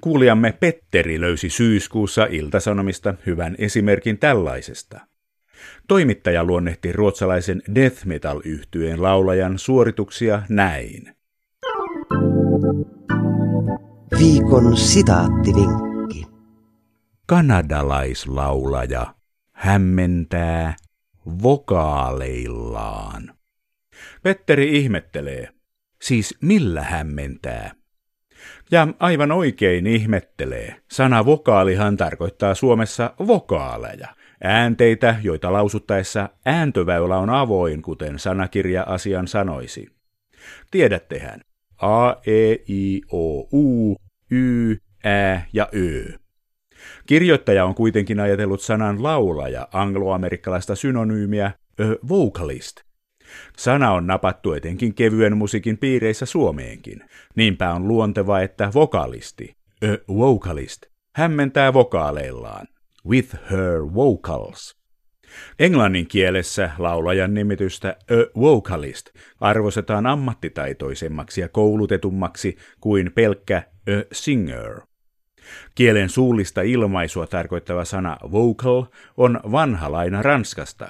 Kuulijamme 0.00 0.52
Petteri 0.52 1.20
löysi 1.20 1.50
syyskuussa 1.50 2.26
Iltasanomista 2.30 3.14
hyvän 3.26 3.54
esimerkin 3.58 4.18
tällaisesta. 4.18 5.00
Toimittaja 5.88 6.44
luonnehti 6.44 6.92
ruotsalaisen 6.92 7.62
death 7.74 8.06
metal 8.06 8.40
yhtyeen 8.44 9.02
laulajan 9.02 9.58
suorituksia 9.58 10.42
näin. 10.48 11.16
Viikon 14.18 14.76
sitaattivinkki. 14.76 16.26
Kanadalaislaulaja 17.26 19.15
hämmentää 19.56 20.76
vokaaleillaan. 21.42 23.34
Petteri 24.22 24.76
ihmettelee. 24.76 25.48
Siis 26.02 26.38
millä 26.42 26.82
hämmentää? 26.82 27.74
Ja 28.70 28.88
aivan 28.98 29.32
oikein 29.32 29.86
ihmettelee. 29.86 30.76
Sana 30.90 31.24
vokaalihan 31.24 31.96
tarkoittaa 31.96 32.54
Suomessa 32.54 33.14
vokaaleja. 33.26 34.08
Äänteitä, 34.44 35.16
joita 35.22 35.52
lausuttaessa 35.52 36.28
ääntöväylä 36.46 37.18
on 37.18 37.30
avoin, 37.30 37.82
kuten 37.82 38.18
sanakirja 38.18 38.82
asian 38.82 39.28
sanoisi. 39.28 39.88
Tiedättehän. 40.70 41.40
A, 41.82 42.10
E, 42.26 42.52
I, 42.68 43.02
O, 43.12 43.40
U, 43.40 43.96
Y, 44.30 44.76
Ä 45.06 45.40
ja 45.52 45.68
Ö. 45.74 46.18
Kirjoittaja 47.06 47.64
on 47.64 47.74
kuitenkin 47.74 48.20
ajatellut 48.20 48.60
sanan 48.60 49.02
laulaja 49.02 49.68
angloamerikkalaista 49.72 50.74
synonyymiä 50.74 51.52
vocalist. 52.08 52.76
Sana 53.56 53.92
on 53.92 54.06
napattu 54.06 54.52
etenkin 54.52 54.94
kevyen 54.94 55.36
musiikin 55.36 55.78
piireissä 55.78 56.26
Suomeenkin. 56.26 57.00
Niinpä 57.34 57.72
on 57.72 57.88
luonteva, 57.88 58.40
että 58.40 58.70
vokalisti, 58.74 59.56
a 59.84 60.14
vocalist, 60.14 60.82
hämmentää 61.16 61.72
vokaaleillaan, 61.72 62.66
with 63.08 63.36
her 63.50 63.94
vocals. 63.94 64.76
Englannin 65.58 66.06
kielessä 66.06 66.70
laulajan 66.78 67.34
nimitystä 67.34 67.96
a 68.10 68.40
vocalist 68.40 69.06
arvostetaan 69.40 70.06
ammattitaitoisemmaksi 70.06 71.40
ja 71.40 71.48
koulutetummaksi 71.48 72.56
kuin 72.80 73.12
pelkkä 73.12 73.62
a 73.88 74.04
singer. 74.12 74.80
Kielen 75.74 76.08
suullista 76.08 76.62
ilmaisua 76.62 77.26
tarkoittava 77.26 77.84
sana 77.84 78.16
vocal 78.32 78.84
on 79.16 79.40
vanha 79.52 79.92
laina 79.92 80.22
ranskasta. 80.22 80.88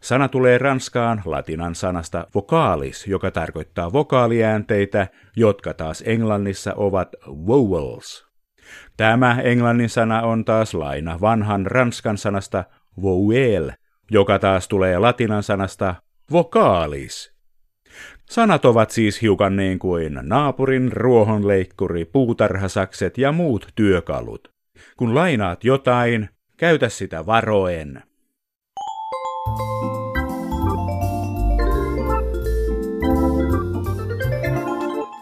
Sana 0.00 0.28
tulee 0.28 0.58
ranskaan 0.58 1.22
latinan 1.24 1.74
sanasta 1.74 2.26
vocalis, 2.34 3.06
joka 3.06 3.30
tarkoittaa 3.30 3.92
vokaaliäänteitä, 3.92 5.06
jotka 5.36 5.74
taas 5.74 6.02
englannissa 6.06 6.72
ovat 6.76 7.08
vowels. 7.26 8.26
Tämä 8.96 9.40
englannin 9.40 9.88
sana 9.88 10.22
on 10.22 10.44
taas 10.44 10.74
laina 10.74 11.20
vanhan 11.20 11.66
ranskan 11.66 12.18
sanasta 12.18 12.64
vowel, 13.02 13.70
joka 14.10 14.38
taas 14.38 14.68
tulee 14.68 14.98
latinan 14.98 15.42
sanasta 15.42 15.94
vocalis. 16.32 17.31
Sanat 18.30 18.64
ovat 18.64 18.90
siis 18.90 19.22
hiukan 19.22 19.56
niin 19.56 19.78
kuin 19.78 20.18
naapurin 20.22 20.92
ruohonleikkuri, 20.92 22.04
puutarhasakset 22.04 23.18
ja 23.18 23.32
muut 23.32 23.66
työkalut. 23.74 24.52
Kun 24.96 25.14
lainaat 25.14 25.64
jotain, 25.64 26.28
käytä 26.56 26.88
sitä 26.88 27.26
varoen. 27.26 28.02